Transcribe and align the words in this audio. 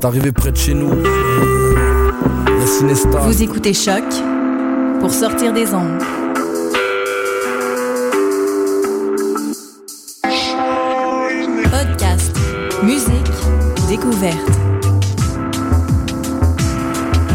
C'est 0.00 0.06
arrivé 0.06 0.32
près 0.32 0.50
de 0.50 0.56
chez 0.56 0.72
nous. 0.72 0.88
La 0.94 2.66
Cinesta. 2.66 3.18
Vous 3.18 3.42
écoutez 3.42 3.74
Choc 3.74 4.02
pour 4.98 5.12
sortir 5.12 5.52
des 5.52 5.74
ondes. 5.74 6.02
Podcast, 11.70 12.34
musique, 12.82 13.10
découverte. 13.90 14.38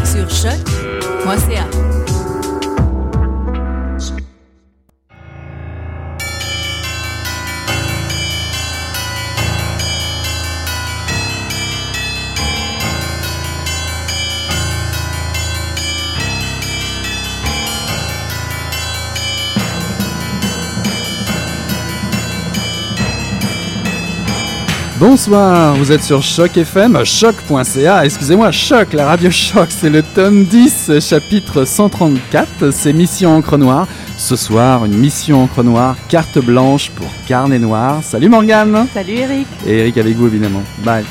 Sur 0.04 0.28
choc.ca. 0.28 1.85
Bonsoir, 24.98 25.74
vous 25.76 25.92
êtes 25.92 26.02
sur 26.02 26.22
Choc 26.22 26.56
FM, 26.56 27.04
choc.ca, 27.04 28.04
excusez-moi, 28.06 28.50
Choc, 28.50 28.94
la 28.94 29.04
radio 29.04 29.30
Choc, 29.30 29.68
c'est 29.68 29.90
le 29.90 30.02
tome 30.02 30.44
10, 30.44 31.00
chapitre 31.00 31.66
134, 31.66 32.70
c'est 32.70 32.94
Mission 32.94 33.36
Encre 33.36 33.58
Noire. 33.58 33.86
Ce 34.16 34.36
soir, 34.36 34.86
une 34.86 34.96
mission 34.96 35.42
Encre 35.42 35.62
Noire, 35.62 35.96
carte 36.08 36.38
blanche 36.38 36.90
pour 36.92 37.08
carnet 37.26 37.58
noir. 37.58 38.02
Salut 38.02 38.30
Morgane 38.30 38.86
Salut 38.94 39.12
Eric 39.12 39.46
Et 39.66 39.80
Eric 39.80 39.98
avec 39.98 40.16
vous 40.16 40.28
évidemment. 40.28 40.62
Bye 40.78 41.04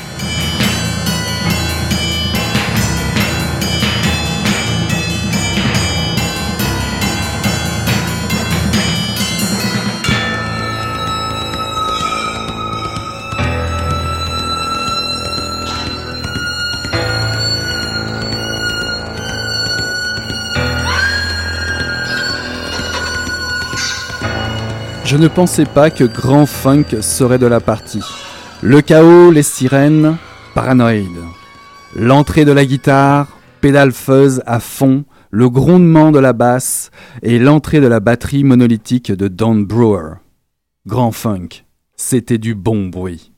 Je 25.06 25.16
ne 25.16 25.28
pensais 25.28 25.66
pas 25.66 25.88
que 25.88 26.02
Grand 26.02 26.46
Funk 26.46 27.00
serait 27.00 27.38
de 27.38 27.46
la 27.46 27.60
partie. 27.60 28.02
Le 28.60 28.80
chaos, 28.80 29.30
les 29.30 29.44
sirènes, 29.44 30.16
paranoïde. 30.52 31.20
L'entrée 31.94 32.44
de 32.44 32.50
la 32.50 32.66
guitare, 32.66 33.28
pédale 33.60 33.92
fuzz 33.92 34.42
à 34.46 34.58
fond, 34.58 35.04
le 35.30 35.48
grondement 35.48 36.10
de 36.10 36.18
la 36.18 36.32
basse 36.32 36.90
et 37.22 37.38
l'entrée 37.38 37.80
de 37.80 37.86
la 37.86 38.00
batterie 38.00 38.42
monolithique 38.42 39.12
de 39.12 39.28
Don 39.28 39.54
Brewer. 39.54 40.14
Grand 40.88 41.12
Funk, 41.12 41.64
c'était 41.94 42.38
du 42.38 42.56
bon 42.56 42.88
bruit. 42.88 43.30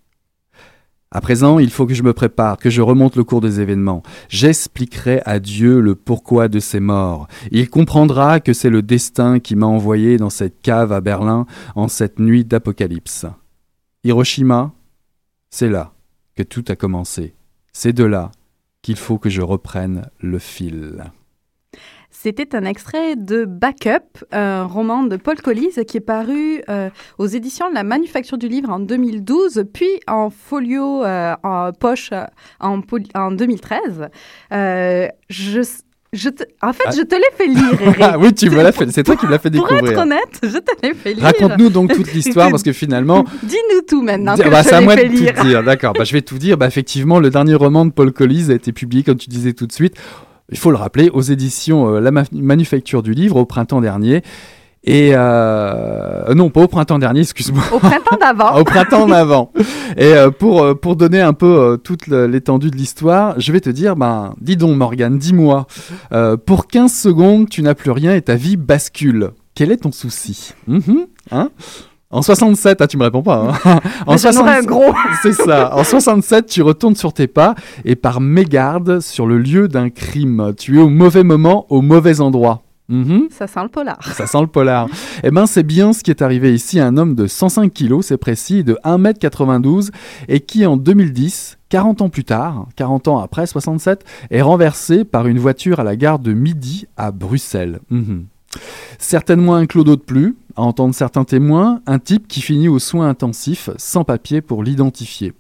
À 1.11 1.23
présent, 1.23 1.59
il 1.59 1.71
faut 1.71 1.87
que 1.87 1.95
je 1.95 2.03
me 2.03 2.13
prépare, 2.13 2.59
que 2.59 2.69
je 2.69 2.83
remonte 2.83 3.17
le 3.17 3.25
cours 3.25 3.41
des 3.41 3.61
événements. 3.61 4.03
J'expliquerai 4.29 5.23
à 5.25 5.41
Dieu 5.41 5.81
le 5.81 5.95
pourquoi 5.95 6.49
de 6.49 6.61
ces 6.61 6.81
morts. 6.81 7.29
Il 7.51 7.71
comprendra 7.71 8.41
que 8.41 8.53
c'est 8.53 8.69
le 8.69 8.83
destin 8.83 9.41
qui 9.41 9.57
m'a 9.57 9.67
envoyé 9.67 10.19
dans 10.19 10.29
cette 10.29 10.61
cave 10.61 10.93
à 10.93 11.01
Berlin 11.01 11.47
en 11.75 11.89
cette 11.89 12.19
nuit 12.19 12.45
d'apocalypse. 12.45 13.25
Hiroshima, 14.05 14.73
c'est 15.49 15.71
là 15.71 15.95
que 16.37 16.43
tout 16.43 16.65
a 16.69 16.77
commencé. 16.77 17.35
C'est 17.73 17.95
de 17.95 18.05
là 18.05 18.31
qu'il 18.83 18.97
faut 18.97 19.19
que 19.19 19.31
je 19.31 19.41
reprenne 19.41 20.11
le 20.21 20.39
fil. 20.39 21.05
C'était 22.21 22.57
un 22.57 22.65
extrait 22.65 23.15
de 23.15 23.45
Backup, 23.45 24.25
un 24.33 24.65
roman 24.65 25.05
de 25.05 25.15
Paul 25.15 25.37
Collis 25.37 25.79
qui 25.87 25.99
est 25.99 26.01
paru 26.01 26.63
euh, 26.69 26.91
aux 27.19 27.29
éditions 27.29 27.71
de 27.71 27.75
la 27.77 27.85
Manufacture 27.85 28.39
du 28.39 28.49
Livre 28.49 28.71
en 28.71 28.81
2012, 28.81 29.67
puis 29.73 29.87
en 30.09 30.29
folio 30.29 31.05
euh, 31.05 31.37
en 31.45 31.71
poche 31.71 32.11
euh, 32.13 32.25
en, 32.59 32.81
en 33.15 33.31
2013. 33.31 34.09
je, 34.51 35.63
je 36.13 36.29
te, 36.31 36.43
en 36.61 36.73
fait, 36.73 36.85
ah. 36.87 36.91
je 36.91 37.03
te 37.03 37.15
l'ai 37.15 37.37
fait 37.37 37.47
lire. 37.47 37.95
Ah 38.01 38.17
oui, 38.21 38.35
tu 38.35 38.51
me 38.51 38.65
l'as 38.65 38.73
fait. 38.73 38.91
C'est 38.91 39.05
toi 39.05 39.15
qui 39.15 39.27
me 39.27 39.31
l'as 39.31 39.39
fait 39.39 39.51
découvrir. 39.51 39.79
Pour 39.79 39.89
être 39.89 40.01
honnête, 40.01 40.41
je 40.43 40.59
te 40.59 40.73
l'ai 40.83 40.95
fait 40.95 41.15
lire. 41.15 41.23
Raconte-nous 41.23 41.69
donc 41.69 41.95
toute 41.95 42.13
l'histoire, 42.13 42.51
parce 42.51 42.65
que 42.65 42.73
finalement. 42.73 43.27
Dis-nous 43.45 43.83
tout 43.87 44.03
maintenant. 44.03 44.35
bah, 44.37 44.65
c'est 44.65 44.75
à 44.75 44.81
moi 44.81 44.97
de 44.97 45.03
tout 45.03 45.45
dire. 45.45 45.63
D'accord. 45.63 45.93
Bah, 45.93 46.03
je 46.03 46.13
vais 46.15 46.23
tout 46.23 46.39
dire. 46.39 46.57
Bah, 46.57 46.67
effectivement, 46.67 47.21
le 47.21 47.31
dernier 47.31 47.55
roman 47.55 47.87
de 47.87 47.93
Paul 47.93 48.11
Collis 48.13 48.51
a 48.51 48.55
été 48.55 48.73
publié, 48.73 49.05
comme 49.05 49.19
tu 49.19 49.29
disais 49.29 49.53
tout 49.53 49.69
de 49.69 49.73
suite, 49.73 49.95
il 50.51 50.59
faut 50.59 50.71
le 50.71 50.77
rappeler, 50.77 51.11
aux 51.11 51.21
éditions 51.21 51.95
euh, 51.95 52.01
La 52.01 52.11
Manufacture 52.33 53.03
du 53.03 53.13
Livre 53.13 53.37
au 53.37 53.45
printemps 53.45 53.81
dernier. 53.81 54.23
Et 54.85 55.11
euh, 55.13 56.35
non, 56.35 56.51
pas 56.51 56.63
au 56.63 56.69
printemps 56.69 56.99
dernier, 56.99 57.21
excuse-moi. 57.21 57.63
Au 57.73 57.79
printemps 57.79 58.17
d'avant. 58.19 58.57
au 58.61 58.65
printemps 58.65 59.07
d'avant. 59.07 59.53
Et 59.97 60.15
euh, 60.15 60.31
pour, 60.31 60.79
pour 60.81 60.97
donner 60.97 61.21
un 61.21 61.35
peu 61.35 61.79
toute 61.83 62.07
l'étendue 62.07 62.71
de 62.71 62.77
l'histoire, 62.77 63.39
je 63.39 63.53
vais 63.53 63.61
te 63.61 63.69
dire, 63.69 63.97
ben, 63.97 64.35
dis 64.41 64.57
donc 64.57 64.77
Morgane, 64.77 65.19
dis-moi, 65.19 65.67
pour 66.47 66.69
15 66.69 66.93
secondes, 66.93 67.49
tu 67.51 67.63
n'as 67.63 67.75
plus 67.75 67.91
rien 67.91 68.15
et 68.15 68.23
ta 68.23 68.37
vie 68.37 68.57
bascule. 68.57 69.33
Quel 69.55 69.73
est 69.73 69.79
ton 69.79 69.93
souci? 69.93 70.55
Mm 70.69 70.79
hein? 71.33 71.51
En 72.11 72.23
67, 72.23 72.81
ah, 72.81 72.87
tu 72.87 72.97
me 72.97 73.05
réponds 73.05 73.23
pas. 73.23 73.55
Hein. 73.65 73.81
en 74.07 74.17
67, 74.17 74.67
gros. 74.67 74.95
c'est 75.23 75.35
ça. 75.35 75.75
En 75.77 75.85
67, 75.85 76.47
tu 76.47 76.63
retournes 76.63 76.97
sur 76.97 77.13
tes 77.13 77.27
pas 77.27 77.55
et 77.85 77.97
par 77.97 78.21
mégarde 78.21 79.01
sur 79.01 79.27
le 79.27 79.39
lieu 79.39 79.69
d'un 79.69 79.91
crime. 79.91 80.55
Tu 80.57 80.79
es 80.79 80.83
au 80.83 80.89
mauvais 80.89 81.25
moment, 81.25 81.67
au 81.69 81.83
mauvais 81.83 82.21
endroit. 82.21 82.63
Mhm. 82.89 83.29
Ça 83.31 83.47
sent 83.47 83.63
le 83.63 83.69
polar. 83.69 83.99
Ça 84.15 84.27
sent 84.27 84.41
le 84.41 84.47
polar. 84.47 84.89
eh 85.23 85.31
ben, 85.31 85.45
c'est 85.45 85.63
bien 85.63 85.93
ce 85.93 86.03
qui 86.03 86.11
est 86.11 86.23
arrivé 86.23 86.55
ici 86.55 86.81
à 86.81 86.87
un 86.87 86.97
homme 86.97 87.15
de 87.15 87.27
105 87.27 87.71
kilos, 87.71 88.07
c'est 88.07 88.17
précis, 88.17 88.65
de 88.65 88.79
1m92 88.83 89.91
et 90.29 90.41
qui 90.41 90.65
en 90.65 90.79
2010, 90.79 91.59
40 91.69 92.01
ans 92.01 92.09
plus 92.09 92.25
tard, 92.25 92.67
40 92.77 93.09
ans 93.09 93.19
après 93.19 93.47
67, 93.47 94.07
est 94.31 94.41
renversé 94.41 95.05
par 95.05 95.27
une 95.27 95.39
voiture 95.39 95.81
à 95.81 95.85
la 95.85 95.97
gare 95.97 96.19
de 96.19 96.33
Midi 96.33 96.87
à 96.97 97.11
Bruxelles. 97.11 97.81
Mhm. 97.91 98.25
Certainement 98.99 99.55
un 99.55 99.67
clodo 99.67 99.97
de 99.97 100.01
plus, 100.01 100.37
à 100.59 100.63
entendre 100.63 100.93
certains 100.93 101.23
témoins, 101.23 101.81
un 101.87 102.01
type 102.01 102.27
qui 102.27 102.41
finit 102.41 102.69
aux 102.69 102.81
soins 102.81 103.09
intensifs 103.09 103.71
sans 103.77 104.03
papier 104.03 104.41
pour 104.41 104.65
l'identifier. 104.65 105.33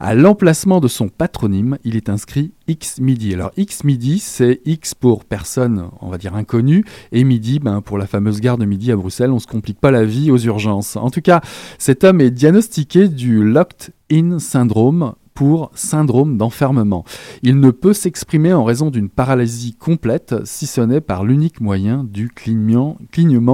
À 0.00 0.14
l'emplacement 0.14 0.80
de 0.80 0.88
son 0.88 1.08
patronyme, 1.08 1.76
il 1.84 1.96
est 1.96 2.08
inscrit 2.08 2.52
X 2.66 2.98
Midi. 2.98 3.34
Alors 3.34 3.50
X 3.58 3.84
Midi, 3.84 4.18
c'est 4.18 4.62
X 4.64 4.94
pour 4.94 5.26
personne, 5.26 5.90
on 6.00 6.08
va 6.08 6.16
dire 6.16 6.34
inconnue, 6.34 6.82
et 7.12 7.24
Midi, 7.24 7.58
ben, 7.58 7.82
pour 7.82 7.98
la 7.98 8.06
fameuse 8.06 8.40
gare 8.40 8.56
de 8.56 8.64
Midi 8.64 8.90
à 8.90 8.96
Bruxelles, 8.96 9.30
on 9.30 9.34
ne 9.34 9.40
se 9.40 9.46
complique 9.46 9.78
pas 9.78 9.90
la 9.90 10.04
vie 10.04 10.30
aux 10.30 10.38
urgences. 10.38 10.96
En 10.96 11.10
tout 11.10 11.20
cas, 11.20 11.42
cet 11.78 12.02
homme 12.02 12.22
est 12.22 12.30
diagnostiqué 12.30 13.08
du 13.08 13.44
Locked 13.44 13.92
In 14.10 14.38
Syndrome, 14.38 15.12
pour 15.34 15.70
syndrome 15.74 16.36
d'enfermement. 16.36 17.04
Il 17.42 17.58
ne 17.58 17.70
peut 17.70 17.92
s'exprimer 17.92 18.52
en 18.52 18.64
raison 18.64 18.90
d'une 18.90 19.08
paralysie 19.08 19.74
complète, 19.74 20.36
si 20.44 20.66
ce 20.66 20.80
n'est 20.80 21.00
par 21.00 21.24
l'unique 21.24 21.60
moyen 21.60 22.04
du 22.04 22.28
clignement, 22.28 22.96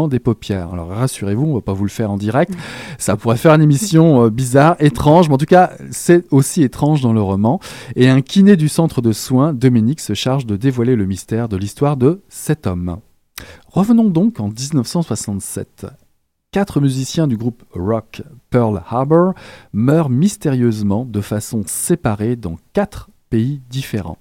des 0.09 0.19
paupières. 0.19 0.75
Alors 0.75 0.89
rassurez-vous, 0.89 1.47
on 1.47 1.55
va 1.55 1.61
pas 1.63 1.73
vous 1.73 1.85
le 1.85 1.91
faire 1.91 2.11
en 2.11 2.17
direct. 2.17 2.53
Ça 2.99 3.17
pourrait 3.17 3.39
faire 3.39 3.55
une 3.55 3.63
émission 3.63 4.25
euh, 4.25 4.31
bizarre, 4.31 4.77
étrange, 4.79 5.29
mais 5.29 5.35
en 5.35 5.39
tout 5.39 5.47
cas, 5.47 5.73
c'est 5.91 6.31
aussi 6.31 6.63
étrange 6.63 7.01
dans 7.01 7.13
le 7.13 7.23
roman. 7.23 7.61
Et 7.97 8.09
un 8.09 8.21
kiné 8.21 8.57
du 8.57 8.69
centre 8.69 9.01
de 9.01 9.13
soins, 9.13 9.55
Dominique, 9.55 10.01
se 10.01 10.15
charge 10.15 10.47
de 10.47 10.57
dévoiler 10.57 10.97
le 10.97 11.07
mystère 11.07 11.49
de 11.49 11.57
l'histoire 11.57 11.97
de 11.97 12.23
cet 12.29 12.67
homme. 12.67 12.99
Revenons 13.69 14.11
donc 14.11 14.41
en 14.41 14.49
1967 14.49 15.87
quatre 16.51 16.81
musiciens 16.81 17.27
du 17.27 17.37
groupe 17.37 17.63
rock 17.73 18.23
Pearl 18.51 18.83
Harbor 18.89 19.35
meurent 19.73 20.11
mystérieusement 20.11 21.05
de 21.05 21.21
façon 21.21 21.63
séparée 21.67 22.37
dans 22.37 22.57
quatre 22.73 23.11
pays 23.31 23.61
différents. 23.71 24.19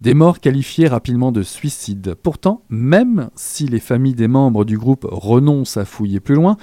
Des 0.00 0.14
morts 0.14 0.40
qualifiées 0.40 0.88
rapidement 0.88 1.30
de 1.30 1.42
suicides. 1.42 2.14
Pourtant, 2.14 2.62
même 2.70 3.30
si 3.36 3.68
les 3.68 3.78
familles 3.78 4.14
des 4.14 4.26
membres 4.26 4.64
du 4.64 4.76
groupe 4.76 5.06
renoncent 5.08 5.76
à 5.76 5.84
fouiller 5.84 6.18
plus 6.18 6.34
loin, 6.34 6.56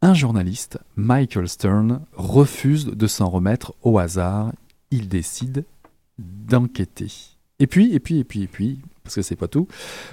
un 0.00 0.14
journaliste, 0.14 0.78
Michael 0.96 1.48
Stern, 1.48 2.00
refuse 2.14 2.86
de 2.86 3.06
s'en 3.06 3.28
remettre 3.28 3.74
au 3.82 3.98
hasard. 3.98 4.52
Il 4.90 5.08
décide 5.08 5.64
d'enquêter. 6.18 7.12
Et 7.60 7.68
puis, 7.68 7.94
et 7.94 8.00
puis, 8.00 8.18
et 8.18 8.24
puis, 8.24 8.42
et 8.42 8.48
puis, 8.48 8.80
parce 9.12 9.26
que 9.26 9.28
c'est 9.28 9.36
pas 9.36 9.48
tout. 9.48 9.68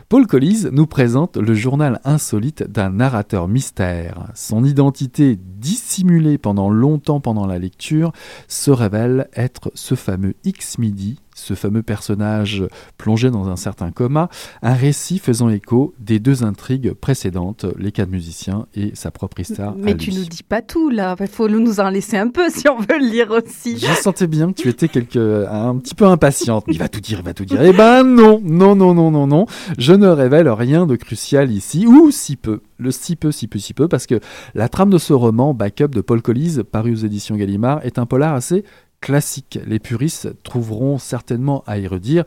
Paul 0.10 0.28
Collis 0.28 0.66
nous 0.74 0.86
présente 0.86 1.38
le 1.38 1.54
journal 1.54 2.02
insolite 2.04 2.64
d'un 2.64 2.90
narrateur 2.90 3.48
mystère. 3.48 4.28
Son 4.36 4.66
identité 4.66 5.40
dissimulée 5.42 6.38
pendant 6.38 6.70
longtemps 6.70 7.22
pendant 7.22 7.46
la 7.46 7.60
lecture 7.60 8.12
se 8.50 8.72
révèle 8.72 9.30
être 9.34 9.72
ce 9.74 9.96
fameux 9.96 10.34
X-Midi 10.44 11.22
ce 11.40 11.54
fameux 11.54 11.84
personnage 11.84 12.64
plongé 12.98 13.32
dans 13.32 13.50
un 13.50 13.56
certain 13.56 13.92
coma, 13.92 14.30
un 14.62 14.74
récit 14.74 15.20
faisant 15.20 15.50
écho 15.50 15.94
des 16.00 16.20
deux 16.20 16.44
intrigues 16.44 16.94
précédentes, 16.94 17.66
les 17.78 17.92
quatre 17.92 18.10
musiciens 18.10 18.68
et 18.76 18.92
sa 18.96 19.12
propre 19.12 19.40
histoire. 19.40 19.76
Mais 19.78 19.96
tu 19.96 20.12
nous 20.12 20.26
dis 20.26 20.44
pas 20.44 20.62
tout 20.62 20.90
là, 20.90 21.16
il 21.20 21.28
faut 21.28 21.48
nous 21.48 21.80
en 21.80 21.90
laisser 21.90 22.18
un 22.18 22.30
peu 22.30 22.50
si 22.54 22.68
on 22.68 22.80
veut 22.80 23.00
le 23.00 23.10
lire 23.10 23.32
aussi. 23.32 23.78
Je 23.78 23.94
sentais 23.94 24.28
bien 24.28 24.52
que 24.52 24.62
tu 24.62 24.70
étais 24.70 24.88
quelque, 24.88 25.46
un 25.50 25.78
petit 25.78 25.96
peu 25.96 26.06
impatiente. 26.06 26.66
Il 26.68 26.78
va 26.78 26.90
tout 26.90 27.00
dire, 27.02 27.20
il 27.20 27.26
va 27.26 27.34
tout 27.34 27.46
dire. 27.46 27.62
Eh 27.62 27.74
ben 27.74 28.04
non, 28.04 28.42
non, 28.44 28.76
non, 28.76 28.94
non, 28.94 29.12
non, 29.12 29.28
non. 29.28 29.46
Je 29.78 29.94
ne 29.94 30.08
révèle 30.08 30.50
rien 30.50 30.86
de 30.86 30.96
crucial 30.96 31.52
ici, 31.52 31.86
ou 31.88 32.12
si 32.12 32.36
peu. 32.36 32.62
Le 32.78 32.92
si 32.92 33.16
peu, 33.16 33.32
si 33.32 33.48
peu, 33.48 33.60
si 33.60 33.74
peu, 33.74 33.88
parce 33.88 34.06
que 34.06 34.20
la 34.56 34.70
trame 34.70 34.90
de 34.90 34.98
ce 34.98 35.14
roman, 35.14 35.54
Backup 35.54 35.90
de 35.90 36.02
Paul 36.02 36.22
Collis, 36.22 36.60
paru 36.70 36.94
aux 36.94 36.96
éditions 36.96 37.36
Gallimard, 37.36 37.86
est 37.86 38.00
un 38.00 38.06
polar 38.06 38.34
assez 38.34 38.64
classique. 39.02 39.60
Les 39.66 39.80
puristes 39.80 40.42
trouveront 40.44 40.98
certainement 40.98 41.64
à 41.68 41.78
y 41.78 41.88
redire. 41.88 42.24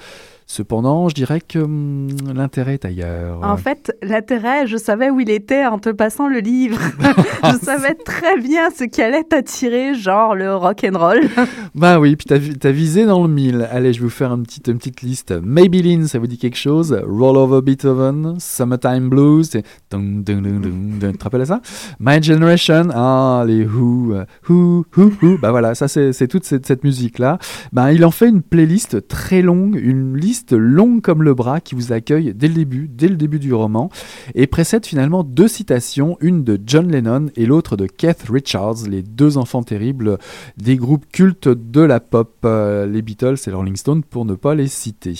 Cependant, 0.54 1.08
je 1.08 1.14
dirais 1.14 1.40
que 1.40 1.60
hum, 1.60 2.08
l'intérêt 2.34 2.74
est 2.74 2.84
ailleurs. 2.84 3.40
En 3.42 3.56
fait, 3.56 3.90
l'intérêt, 4.02 4.66
je 4.66 4.76
savais 4.76 5.08
où 5.08 5.18
il 5.18 5.30
était 5.30 5.64
en 5.64 5.78
te 5.78 5.88
passant 5.88 6.28
le 6.28 6.40
livre. 6.40 6.78
je 7.44 7.56
savais 7.64 7.94
très 7.94 8.38
bien 8.38 8.68
ce 8.68 8.84
qui 8.84 9.00
allait 9.00 9.24
t'attirer, 9.24 9.94
genre 9.94 10.34
le 10.34 10.54
rock 10.54 10.84
and 10.84 10.98
roll. 10.98 11.20
Bah 11.74 11.98
oui, 11.98 12.16
puis 12.16 12.26
t'as, 12.26 12.36
vi- 12.36 12.58
t'as 12.58 12.70
visé 12.70 13.06
dans 13.06 13.22
le 13.22 13.30
mille. 13.30 13.66
Allez, 13.70 13.94
je 13.94 14.00
vais 14.00 14.04
vous 14.04 14.10
faire 14.10 14.30
une 14.34 14.42
petite, 14.42 14.68
une 14.68 14.76
petite 14.76 15.00
liste. 15.00 15.32
Maybelline, 15.42 16.06
ça 16.06 16.18
vous 16.18 16.26
dit 16.26 16.36
quelque 16.36 16.58
chose? 16.58 17.00
Roll 17.08 17.38
Over 17.38 17.62
Beethoven, 17.62 18.34
Summertime 18.38 19.08
Blues, 19.08 19.48
c'est... 19.50 19.62
Tu 19.62 19.96
te 20.28 21.24
rappelles 21.24 21.46
ça? 21.46 21.62
My 21.98 22.22
Generation, 22.22 22.88
ah, 22.94 23.42
les 23.46 23.64
Who, 23.64 24.16
Who, 24.50 24.84
Who, 24.98 25.12
Who. 25.22 25.38
Bah 25.40 25.50
voilà, 25.50 25.74
ça 25.74 25.88
c'est, 25.88 26.12
c'est 26.12 26.28
toute 26.28 26.44
cette, 26.44 26.66
cette 26.66 26.84
musique-là. 26.84 27.38
Bah, 27.72 27.90
il 27.94 28.04
en 28.04 28.10
fait 28.10 28.28
une 28.28 28.42
playlist 28.42 29.08
très 29.08 29.40
longue, 29.40 29.80
une 29.82 30.14
liste 30.14 30.41
longue 30.50 31.00
comme 31.02 31.22
le 31.22 31.34
bras 31.34 31.60
qui 31.60 31.76
vous 31.76 31.92
accueille 31.92 32.34
dès 32.34 32.48
le 32.48 32.54
début, 32.54 32.88
dès 32.88 33.06
le 33.08 33.16
début 33.16 33.38
du 33.38 33.54
roman, 33.54 33.90
et 34.34 34.46
précède 34.46 34.84
finalement 34.84 35.22
deux 35.22 35.46
citations, 35.46 36.16
une 36.20 36.42
de 36.42 36.58
John 36.66 36.90
Lennon 36.90 37.26
et 37.36 37.46
l'autre 37.46 37.76
de 37.76 37.86
Keith 37.86 38.24
Richards, 38.28 38.88
les 38.88 39.02
deux 39.02 39.38
enfants 39.38 39.62
terribles 39.62 40.18
des 40.56 40.76
groupes 40.76 41.06
cultes 41.12 41.48
de 41.48 41.80
la 41.80 42.00
pop, 42.00 42.34
euh, 42.44 42.86
les 42.86 43.02
Beatles 43.02 43.36
et 43.46 43.50
les 43.50 43.56
Rolling 43.56 43.76
Stones 43.76 44.02
pour 44.02 44.24
ne 44.24 44.34
pas 44.34 44.54
les 44.54 44.68
citer. 44.68 45.14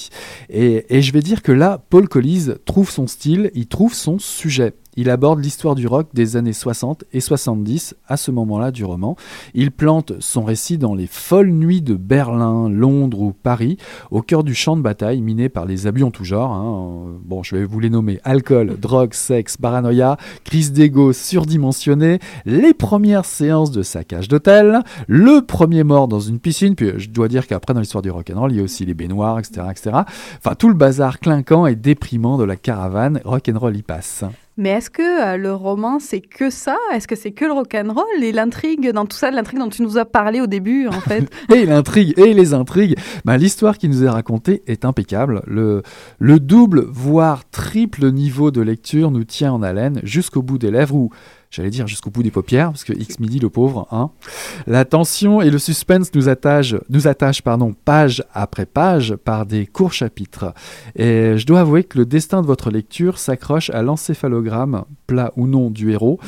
Et, 0.51 0.97
et 0.97 1.03
je 1.03 1.13
vais 1.13 1.23
dire 1.23 1.43
que 1.43 1.53
là, 1.53 1.85
Paul 1.91 2.09
Collis 2.09 2.49
trouve 2.65 2.91
son 2.91 3.07
style, 3.07 3.51
il 3.55 3.67
trouve 3.67 3.95
son 3.95 4.19
sujet. 4.19 4.75
Il 4.97 5.09
aborde 5.09 5.43
l'histoire 5.43 5.75
du 5.75 5.87
rock 5.87 6.09
des 6.13 6.37
années 6.37 6.53
60 6.53 7.05
et 7.13 7.21
70 7.21 7.95
à 8.09 8.19
ce 8.19 8.31
moment-là 8.31 8.71
du 8.71 8.85
roman. 8.85 9.17
Il 9.55 9.71
plante 9.71 10.13
son 10.21 10.45
récit 10.45 10.77
dans 10.77 10.95
les 10.95 11.07
folles 11.07 11.51
nuits 11.51 11.81
de 11.81 11.95
Berlin, 11.95 12.69
Londres 12.69 13.21
ou 13.21 13.33
Paris, 13.33 13.79
au 14.11 14.21
cœur 14.21 14.45
du 14.45 14.55
champ 14.55 14.77
de 14.77 14.83
bataille 14.83 15.23
miné 15.23 15.49
par 15.49 15.65
les 15.65 15.87
abus 15.87 16.03
en 16.03 16.11
tout 16.11 16.25
genre. 16.25 16.53
hein. 16.53 17.19
Bon, 17.25 17.43
je 17.43 17.57
vais 17.57 17.65
vous 17.65 17.81
les 17.81 17.89
nommer 17.89 18.21
alcool, 18.25 18.77
drogue, 18.81 19.15
sexe, 19.15 19.57
paranoïa, 19.57 20.19
crise 20.45 20.73
d'ego 20.73 21.15
surdimensionnée, 21.15 22.19
les 22.45 22.75
premières 22.75 23.25
séances 23.25 23.71
de 23.71 23.83
saccage 23.83 24.29
d'hôtel, 24.29 24.81
le 25.09 25.41
premier 25.41 25.85
mort 25.85 26.07
dans 26.07 26.21
une 26.21 26.39
piscine, 26.39 26.75
puis 26.75 26.93
je 26.99 27.09
dois 27.09 27.29
dire 27.29 27.47
qu'après 27.47 27.73
dans 27.73 27.81
l'histoire 27.81 28.03
du 28.03 28.11
rock'n'roll, 28.11 28.53
il 28.53 28.59
y 28.59 28.61
a 28.61 28.65
aussi 28.65 28.85
les 28.85 28.95
baignoires, 28.95 29.39
etc., 29.39 29.63
etc. 29.71 29.91
Enfin, 30.39 30.55
tout 30.55 30.69
le 30.69 30.75
bazar 30.75 31.19
clinquant 31.19 31.67
et 31.67 31.77
déprimant 31.77 32.37
de 32.37 32.45
la 32.45 32.57
caravane, 32.57 33.21
rock'n'roll 33.25 33.77
y 33.77 33.83
passe. 33.83 34.25
Mais 34.59 34.71
est-ce 34.71 34.91
que 34.91 35.03
euh, 35.03 35.37
le 35.37 35.55
roman, 35.55 35.99
c'est 35.99 36.21
que 36.21 36.51
ça? 36.51 36.77
Est-ce 36.93 37.09
que 37.09 37.17
c'est 37.17 37.33
que 37.33 37.45
le 37.47 37.53
rock 37.53 37.75
and 37.75 37.93
roll 37.93 38.23
et 38.23 38.33
l'intrigue 38.33 38.91
dans 38.91 39.07
tout 39.07 39.17
ça, 39.17 39.31
l'intrigue 39.31 39.61
dont 39.61 39.71
tu 39.71 39.83
nous 39.83 39.97
as 39.97 40.05
parlé 40.05 40.41
au 40.41 40.47
début, 40.47 40.89
en 40.89 40.93
fait? 41.01 41.31
Et 41.55 41.65
l'intrigue 41.65 42.13
et 42.19 42.35
les 42.35 42.53
intrigues, 42.53 42.97
bah, 43.25 43.39
l'histoire 43.39 43.79
qui 43.79 43.89
nous 43.89 44.05
est 44.05 44.09
racontée 44.09 44.63
est 44.67 44.85
impeccable. 44.85 45.43
Le, 45.47 45.83
le 46.19 46.39
double, 46.39 46.85
voire 46.91 47.49
triple 47.49 48.11
niveau 48.11 48.51
de 48.51 48.61
lecture 48.61 49.11
nous 49.11 49.25
tient 49.25 49.53
en 49.53 49.63
haleine 49.63 50.01
jusqu'au 50.03 50.43
bout 50.43 50.59
des 50.59 50.71
lèvres 50.71 50.95
ou 50.97 51.11
j'allais 51.53 51.71
dire 51.71 51.87
jusqu'au 51.87 52.11
bout 52.11 52.23
des 52.23 52.31
paupières, 52.31 52.71
parce 52.71 52.85
que 52.85 52.93
X 52.93 53.21
midi 53.21 53.39
le 53.39 53.51
pauvre, 53.51 53.87
hein. 53.91 54.11
La 54.67 54.85
tension 54.85 55.41
et 55.41 55.51
le 55.51 55.59
suspense 55.59 56.13
nous 56.15 56.29
attachent, 56.29 56.75
nous 56.89 57.07
attachent 57.07 57.43
pardon, 57.43 57.75
page 57.85 58.25
après 58.33 58.67
page 58.67 59.15
par 59.17 59.47
des 59.47 59.67
courts 59.67 59.93
chapitres. 59.93 60.55
Et 60.97 61.37
je 61.37 61.47
dois 61.47 61.61
avouer 61.61 61.85
que 61.85 61.99
le 61.99 62.07
destin 62.07 62.41
de 62.41 62.47
votre 62.47 62.71
lecture 62.71 63.19
s'accroche 63.19 63.71
à 63.71 63.83
l'encéphalogramme, 63.83 64.85
plat 65.07 65.33
ou 65.37 65.47
non, 65.47 65.71
du 65.71 65.93
héros. 65.93 66.19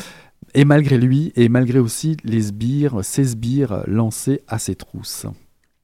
Et 0.55 0.65
malgré 0.65 0.99
lui, 0.99 1.33
et 1.35 1.49
malgré 1.49 1.81
aussi 1.81 2.17
les 2.23 2.43
sbires, 2.43 3.01
ces 3.03 3.25
sbires 3.25 3.83
lancés 3.87 4.43
à 4.47 4.59
ses 4.59 4.77
trousses. 4.77 5.27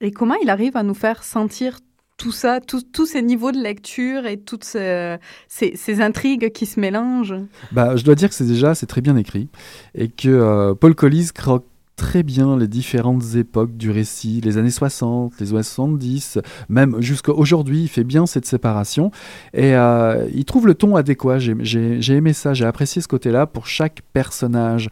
Et 0.00 0.12
comment 0.12 0.36
il 0.42 0.48
arrive 0.48 0.76
à 0.76 0.82
nous 0.82 0.94
faire 0.94 1.24
sentir 1.24 1.80
tout 2.20 2.32
ça, 2.32 2.60
tous 2.60 3.06
ces 3.06 3.22
niveaux 3.22 3.50
de 3.50 3.58
lecture 3.58 4.26
et 4.26 4.36
toutes 4.36 4.64
ce- 4.64 5.16
ces, 5.48 6.00
intrigues 6.02 6.52
qui 6.52 6.66
se 6.66 6.78
mélangent. 6.78 7.34
Bah, 7.72 7.96
je 7.96 8.04
dois 8.04 8.14
dire 8.14 8.28
que 8.28 8.34
c'est 8.34 8.44
déjà 8.44 8.74
c'est 8.74 8.84
très 8.84 9.00
bien 9.00 9.16
écrit 9.16 9.48
et 9.94 10.08
que 10.08 10.28
euh, 10.28 10.74
Paul 10.74 10.94
Collis 10.94 11.30
croque 11.34 11.64
très 12.00 12.22
bien 12.22 12.56
les 12.56 12.66
différentes 12.66 13.34
époques 13.34 13.76
du 13.76 13.90
récit, 13.90 14.40
les 14.42 14.56
années 14.56 14.70
60, 14.70 15.34
les 15.38 15.50
années 15.52 15.62
70, 15.62 16.38
même 16.70 16.96
jusqu'à 17.02 17.32
aujourd'hui, 17.32 17.82
il 17.82 17.88
fait 17.88 18.04
bien 18.04 18.24
cette 18.24 18.46
séparation 18.46 19.10
et 19.52 19.74
euh, 19.74 20.26
il 20.32 20.46
trouve 20.46 20.66
le 20.66 20.72
ton 20.72 20.96
adéquat. 20.96 21.38
J'ai- 21.38 22.16
aimé 22.16 22.32
ça, 22.32 22.54
j'ai 22.54 22.64
apprécié 22.64 23.02
ce 23.02 23.06
côté-là 23.06 23.46
pour 23.46 23.66
chaque 23.66 24.00
personnage. 24.14 24.88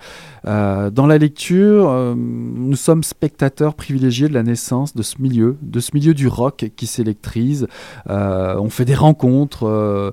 Euh, 0.47 0.91
dans 0.91 1.07
la 1.07 1.17
lecture, 1.17 1.89
euh, 1.89 2.15
nous 2.15 2.77
sommes 2.77 3.03
spectateurs 3.03 3.75
privilégiés 3.75 4.29
de 4.29 4.35
la 4.35 4.43
naissance 4.43 4.95
de 4.95 5.03
ce 5.03 5.21
milieu, 5.23 5.57
de 5.63 5.81
ce 5.81 5.93
milieu 5.95 6.13
du 6.13 6.29
rock 6.29 6.71
qui 6.77 6.87
s'électrise. 6.87 7.69
On 8.07 8.69
fait 8.69 8.85
des 8.85 8.95
rencontres 8.95 10.13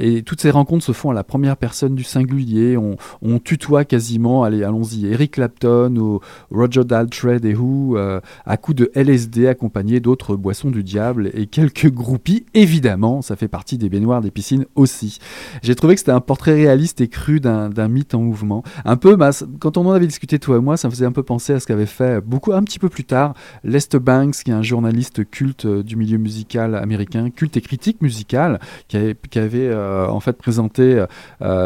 et 0.00 0.22
toutes 0.22 0.40
ces 0.40 0.50
rencontres 0.50 0.84
se 0.86 0.92
font 0.92 1.10
à 1.10 1.14
la 1.14 1.24
première 1.24 1.58
personne 1.58 1.94
du 1.94 2.04
singulier. 2.04 2.78
On, 2.78 2.96
tutoie 3.38 3.84
quasiment, 3.84 4.44
allez, 4.44 4.64
allons-y, 4.64 5.06
Eric 5.06 5.32
Clapton 5.32 5.94
Roger 6.50 6.84
Daltrey 6.84 7.40
des 7.40 7.54
Who, 7.54 7.96
euh, 7.96 8.20
à 8.44 8.56
coup 8.56 8.74
de 8.74 8.90
LSD 8.94 9.46
accompagné 9.46 10.00
d'autres 10.00 10.36
boissons 10.36 10.70
du 10.70 10.82
diable 10.82 11.30
et 11.34 11.46
quelques 11.46 11.90
groupies, 11.90 12.46
évidemment, 12.54 13.22
ça 13.22 13.36
fait 13.36 13.48
partie 13.48 13.78
des 13.78 13.88
baignoires 13.88 14.20
des 14.20 14.30
piscines 14.30 14.66
aussi. 14.74 15.18
J'ai 15.62 15.74
trouvé 15.74 15.94
que 15.94 16.00
c'était 16.00 16.12
un 16.12 16.20
portrait 16.20 16.54
réaliste 16.54 17.00
et 17.00 17.08
cru 17.08 17.40
d'un 17.40 17.88
mythe 17.88 18.14
en 18.14 18.20
mouvement. 18.20 18.62
Un 18.84 18.96
peu, 18.96 19.16
quand 19.58 19.76
on 19.76 19.86
en 19.86 19.92
avait 19.92 20.06
discuté 20.06 20.38
toi 20.38 20.56
et 20.56 20.60
moi, 20.60 20.76
ça 20.76 20.88
me 20.88 20.92
faisait 20.92 21.06
un 21.06 21.12
peu 21.12 21.22
penser 21.22 21.52
à 21.52 21.60
ce 21.60 21.66
qu'avait 21.66 21.86
fait 21.86 22.20
beaucoup, 22.20 22.52
un 22.52 22.62
petit 22.62 22.78
peu 22.78 22.88
plus 22.88 23.04
tard, 23.04 23.34
Lester 23.64 23.98
Banks, 23.98 24.36
qui 24.44 24.50
est 24.50 24.54
un 24.54 24.62
journaliste 24.62 25.28
culte 25.30 25.66
euh, 25.66 25.82
du 25.82 25.96
milieu 25.96 26.18
musical 26.18 26.74
américain, 26.74 27.30
culte 27.30 27.56
et 27.56 27.60
critique 27.60 28.00
musicale, 28.00 28.60
qui 28.88 28.96
avait, 28.96 29.68
euh, 29.68 30.08
en 30.08 30.20
fait 30.20 30.34
présenté 30.34 31.04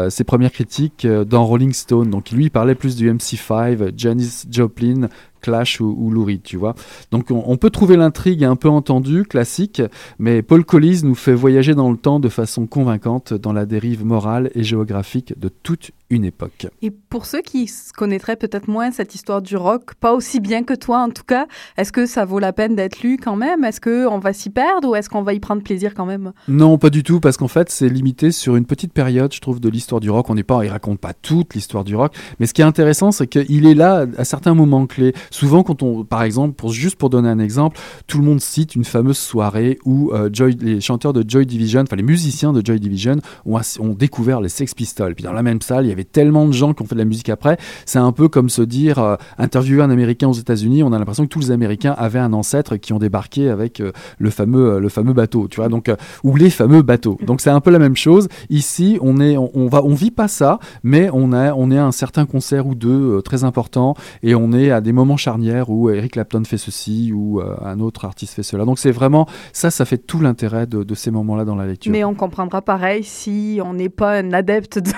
ses 0.09 0.23
premières 0.23 0.51
critiques 0.51 1.05
dans 1.07 1.45
Rolling 1.45 1.73
Stone. 1.73 2.09
Donc 2.09 2.31
lui, 2.31 2.45
il 2.45 2.51
parlait 2.51 2.75
plus 2.75 2.95
du 2.95 3.11
MC5, 3.11 3.91
Janis 3.95 4.30
Joplin, 4.49 5.09
Clash 5.41 5.81
ou, 5.81 5.95
ou 5.97 6.09
Lou 6.11 6.23
Reed, 6.23 6.43
tu 6.43 6.57
vois. 6.57 6.75
Donc 7.11 7.31
on, 7.31 7.43
on 7.45 7.57
peut 7.57 7.69
trouver 7.69 7.97
l'intrigue 7.97 8.43
un 8.43 8.55
peu 8.55 8.69
entendue, 8.69 9.23
classique, 9.23 9.81
mais 10.19 10.41
Paul 10.41 10.63
Collis 10.63 11.01
nous 11.03 11.15
fait 11.15 11.33
voyager 11.33 11.75
dans 11.75 11.91
le 11.91 11.97
temps 11.97 12.19
de 12.19 12.29
façon 12.29 12.67
convaincante 12.67 13.33
dans 13.33 13.53
la 13.53 13.65
dérive 13.65 14.05
morale 14.05 14.51
et 14.55 14.63
géographique 14.63 15.37
de 15.39 15.49
toute 15.49 15.91
une 16.09 16.25
époque. 16.25 16.67
Et 16.81 16.91
pour 16.91 17.25
ceux 17.25 17.41
qui 17.41 17.71
connaîtraient 17.95 18.35
peut-être 18.35 18.67
moins 18.67 18.91
cette 18.91 19.15
histoire 19.15 19.41
du 19.41 19.55
rock, 19.55 19.93
pas 19.95 20.13
aussi 20.13 20.39
bien 20.39 20.63
que 20.63 20.73
toi 20.73 20.99
en 20.99 21.09
tout 21.09 21.23
cas, 21.25 21.47
est-ce 21.77 21.91
que 21.91 22.05
ça 22.05 22.25
vaut 22.25 22.39
la 22.39 22.53
peine 22.53 22.75
d'être 22.75 23.01
lu 23.01 23.17
quand 23.17 23.35
même? 23.35 23.63
Est-ce 23.63 23.79
qu'on 23.79 24.19
va 24.19 24.33
s'y 24.33 24.49
perdre 24.49 24.89
ou 24.89 24.95
est-ce 24.95 25.09
qu'on 25.09 25.23
va 25.23 25.33
y 25.33 25.39
prendre 25.39 25.63
plaisir 25.63 25.93
quand 25.93 26.05
même? 26.05 26.33
Non, 26.47 26.77
pas 26.77 26.89
du 26.89 27.03
tout, 27.03 27.19
parce 27.19 27.37
qu'en 27.37 27.47
fait, 27.47 27.69
c'est 27.69 27.89
limité 27.89 28.31
sur 28.31 28.55
une 28.55 28.65
petite 28.65 28.93
période, 28.93 29.33
je 29.33 29.39
trouve, 29.39 29.59
de 29.59 29.69
l'histoire 29.69 30.01
du 30.01 30.09
rock. 30.09 30.29
On 30.29 30.35
n'est 30.35 30.43
pas, 30.43 30.63
il 30.65 30.69
raconte 30.69 30.99
pas 30.99 31.13
toute 31.13 31.55
l'histoire 31.55 31.83
du 31.83 31.95
rock, 31.95 32.13
mais 32.39 32.45
ce 32.45 32.53
qui 32.53 32.61
est 32.61 32.65
intéressant, 32.65 33.11
c'est 33.11 33.27
qu'il 33.27 33.65
est 33.65 33.73
là 33.73 34.05
à 34.17 34.25
certains 34.25 34.53
moments 34.53 34.85
clés. 34.87 35.13
Souvent, 35.31 35.63
quand 35.63 35.81
on, 35.81 36.03
par 36.03 36.23
exemple, 36.23 36.53
pour 36.53 36.71
juste 36.71 36.97
pour 36.97 37.09
donner 37.09 37.29
un 37.29 37.39
exemple, 37.39 37.79
tout 38.05 38.19
le 38.19 38.23
monde 38.23 38.41
cite 38.41 38.75
une 38.75 38.85
fameuse 38.85 39.17
soirée 39.17 39.79
où 39.85 40.11
euh, 40.11 40.29
Joy, 40.31 40.57
les 40.61 40.81
chanteurs 40.81 41.13
de 41.13 41.27
Joy 41.27 41.45
Division, 41.45 41.81
enfin 41.81 41.95
les 41.95 42.03
musiciens 42.03 42.53
de 42.53 42.63
Joy 42.63 42.79
Division, 42.79 43.15
ont, 43.45 43.95
découvert 43.97 44.41
les 44.41 44.49
Sex 44.49 44.73
Pistols. 44.73 45.15
Puis 45.15 45.23
dans 45.23 45.33
la 45.33 45.43
même 45.43 45.61
salle, 45.61 45.85
il 45.85 45.89
y 45.89 45.91
avait 45.91 46.03
tellement 46.03 46.45
de 46.45 46.51
gens 46.51 46.73
qui 46.73 46.83
ont 46.83 46.85
fait 46.85 46.95
de 46.95 46.99
la 46.99 47.05
musique 47.05 47.29
après. 47.29 47.57
C'est 47.85 47.99
un 47.99 48.11
peu 48.11 48.27
comme 48.27 48.49
se 48.49 48.61
dire, 48.61 48.99
euh, 48.99 49.15
interviewer 49.37 49.81
un 49.81 49.89
Américain 49.89 50.27
aux 50.27 50.33
États-Unis, 50.33 50.83
on 50.83 50.93
a 50.93 50.99
l'impression 50.99 51.23
que 51.23 51.29
tous 51.29 51.39
les 51.39 51.51
Américains 51.51 51.95
avaient 51.97 52.19
un 52.19 52.33
ancêtre 52.33 52.75
qui 52.77 52.93
ont 52.93 52.99
débarqué 52.99 53.49
avec 53.49 53.79
euh, 53.79 53.91
le 54.19 54.29
fameux, 54.29 54.73
euh, 54.73 54.79
le 54.79 54.89
fameux 54.89 55.13
bateau, 55.13 55.47
tu 55.49 55.57
vois. 55.57 55.69
Donc 55.69 55.91
ou 56.23 56.35
les 56.35 56.49
fameux 56.49 56.81
bateaux. 56.81 57.17
Donc 57.25 57.41
c'est 57.41 57.49
un 57.49 57.61
peu 57.61 57.71
la 57.71 57.79
même 57.79 57.95
chose. 57.95 58.27
Ici, 58.49 58.97
on 59.01 59.19
est, 59.19 59.37
on, 59.37 59.49
on 59.53 59.67
va, 59.67 59.83
on 59.83 59.93
vit 59.93 60.11
pas 60.11 60.27
ça, 60.27 60.59
mais 60.83 61.09
on 61.13 61.31
a, 61.31 61.53
on 61.53 61.71
est 61.71 61.77
à 61.77 61.85
un 61.85 61.91
certain 61.91 62.25
concert 62.25 62.67
ou 62.67 62.75
deux 62.75 63.21
très 63.21 63.43
important, 63.43 63.95
et 64.23 64.35
on 64.35 64.51
est 64.51 64.71
à 64.71 64.81
des 64.81 64.91
moments 64.91 65.17
charnière 65.21 65.69
où 65.69 65.89
Eric 65.89 66.13
Clapton 66.13 66.43
fait 66.43 66.57
ceci 66.57 67.11
ou 67.13 67.39
euh, 67.39 67.55
un 67.63 67.79
autre 67.79 68.05
artiste 68.05 68.33
fait 68.33 68.43
cela. 68.43 68.65
Donc 68.65 68.79
c'est 68.79 68.91
vraiment 68.91 69.27
ça, 69.53 69.71
ça 69.71 69.85
fait 69.85 69.97
tout 69.99 70.19
l'intérêt 70.19 70.67
de, 70.67 70.83
de 70.83 70.95
ces 70.95 71.11
moments-là 71.11 71.45
dans 71.45 71.55
la 71.55 71.65
lecture. 71.67 71.91
Mais 71.91 72.03
on 72.03 72.13
comprendra 72.15 72.61
pareil 72.61 73.03
si 73.03 73.59
on 73.63 73.73
n'est 73.73 73.89
pas 73.89 74.17
un 74.17 74.33
adepte 74.33 74.79
de 74.79 74.91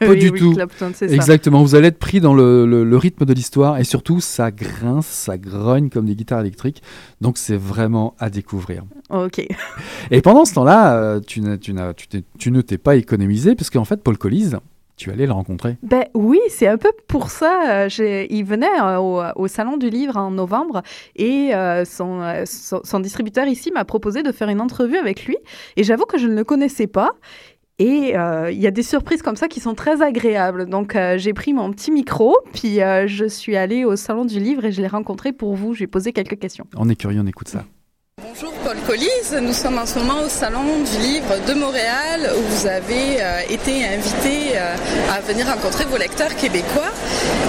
Pas 0.00 0.14
du 0.14 0.32
tout. 0.32 0.54
Clapton, 0.54 0.92
c'est 0.94 1.08
ça. 1.08 1.14
Exactement, 1.14 1.62
vous 1.62 1.74
allez 1.74 1.88
être 1.88 1.98
pris 1.98 2.20
dans 2.20 2.32
le, 2.32 2.64
le- 2.64 2.84
le 2.84 2.96
rythme 2.96 3.26
de 3.26 3.34
l'histoire 3.34 3.78
et 3.78 3.84
surtout 3.84 4.20
ça 4.20 4.50
grince, 4.50 5.04
ça 5.06 5.36
grogne 5.36 5.90
comme 5.90 6.06
des 6.06 6.14
guitares 6.16 6.40
électriques. 6.40 6.82
Donc 7.20 7.36
c'est 7.36 7.56
vraiment 7.58 8.14
à 8.18 8.30
découvrir. 8.30 8.84
Ok. 9.10 9.46
Et 10.10 10.22
pendant 10.22 10.46
ce 10.46 10.54
temps-là, 10.54 10.94
euh, 10.96 11.20
tu, 11.20 11.42
tu, 11.60 11.74
tu 12.38 12.50
ne 12.50 12.60
t'es 12.62 12.78
pas 12.78 12.96
économisé 12.96 13.54
parce 13.54 13.68
qu'en 13.68 13.84
fait 13.84 14.02
Paul 14.02 14.16
Collis, 14.16 14.52
tu 15.00 15.10
allais 15.10 15.24
le 15.24 15.32
rencontrer. 15.32 15.78
Ben 15.82 16.04
oui, 16.14 16.38
c'est 16.50 16.68
un 16.68 16.76
peu 16.76 16.90
pour 17.08 17.30
ça. 17.30 17.86
euh, 17.88 18.26
il 18.28 18.44
venait 18.44 18.66
euh, 18.82 18.98
au, 18.98 19.22
au 19.36 19.48
salon 19.48 19.78
du 19.78 19.88
livre 19.88 20.18
en 20.18 20.30
novembre 20.30 20.82
et 21.16 21.54
euh, 21.54 21.86
son, 21.86 22.20
son, 22.44 22.80
son 22.84 23.00
distributeur 23.00 23.46
ici 23.46 23.72
m'a 23.72 23.86
proposé 23.86 24.22
de 24.22 24.30
faire 24.30 24.50
une 24.50 24.60
entrevue 24.60 24.98
avec 24.98 25.24
lui. 25.24 25.38
Et 25.78 25.84
j'avoue 25.84 26.04
que 26.04 26.18
je 26.18 26.26
ne 26.26 26.34
le 26.34 26.44
connaissais 26.44 26.86
pas. 26.86 27.12
Et 27.78 28.14
euh, 28.14 28.50
il 28.50 28.60
y 28.60 28.66
a 28.66 28.70
des 28.70 28.82
surprises 28.82 29.22
comme 29.22 29.36
ça 29.36 29.48
qui 29.48 29.58
sont 29.58 29.74
très 29.74 30.02
agréables. 30.02 30.66
Donc 30.66 30.94
euh, 30.94 31.16
j'ai 31.16 31.32
pris 31.32 31.54
mon 31.54 31.70
petit 31.72 31.90
micro, 31.90 32.36
puis 32.52 32.80
je 33.06 33.24
suis 33.26 33.56
allée 33.56 33.86
au 33.86 33.96
salon 33.96 34.26
du 34.26 34.38
livre 34.38 34.66
et 34.66 34.72
je 34.72 34.82
l'ai 34.82 34.88
rencontré 34.88 35.32
pour 35.32 35.54
vous. 35.54 35.72
J'ai 35.72 35.86
posé 35.86 36.12
quelques 36.12 36.38
questions. 36.38 36.66
On 36.76 36.90
est 36.90 36.96
curieux, 36.96 37.20
on 37.24 37.26
écoute 37.26 37.48
ça. 37.48 37.64
Bonjour 38.42 38.56
Paul 38.64 38.76
Collis, 38.86 39.42
nous 39.42 39.52
sommes 39.52 39.78
en 39.78 39.84
ce 39.84 39.98
moment 39.98 40.22
au 40.24 40.28
Salon 40.30 40.62
du 40.62 40.98
Livre 40.98 41.34
de 41.46 41.52
Montréal 41.52 42.30
où 42.38 42.40
vous 42.40 42.66
avez 42.66 43.20
euh, 43.20 43.40
été 43.50 43.84
invité 43.84 44.56
euh, 44.56 44.76
à 45.12 45.20
venir 45.20 45.46
rencontrer 45.46 45.84
vos 45.84 45.98
lecteurs 45.98 46.34
québécois. 46.36 46.90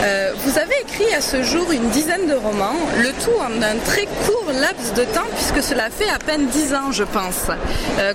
Euh, 0.04 0.34
vous 0.44 0.58
avez 0.58 0.76
écrit 0.82 1.14
à 1.14 1.22
ce 1.22 1.44
jour 1.44 1.72
une 1.72 1.88
dizaine 1.92 2.28
de 2.28 2.34
romans, 2.34 2.76
le 2.98 3.12
tout 3.24 3.38
en 3.40 3.62
un 3.62 3.78
très 3.86 4.06
court 4.26 4.52
laps 4.60 4.94
de 4.94 5.06
temps 5.06 5.28
puisque 5.34 5.64
cela 5.64 5.90
fait 5.90 6.10
à 6.10 6.20
peine 6.20 6.48
dix 6.48 6.74
ans 6.74 6.92
je 6.92 7.04
pense. 7.06 7.46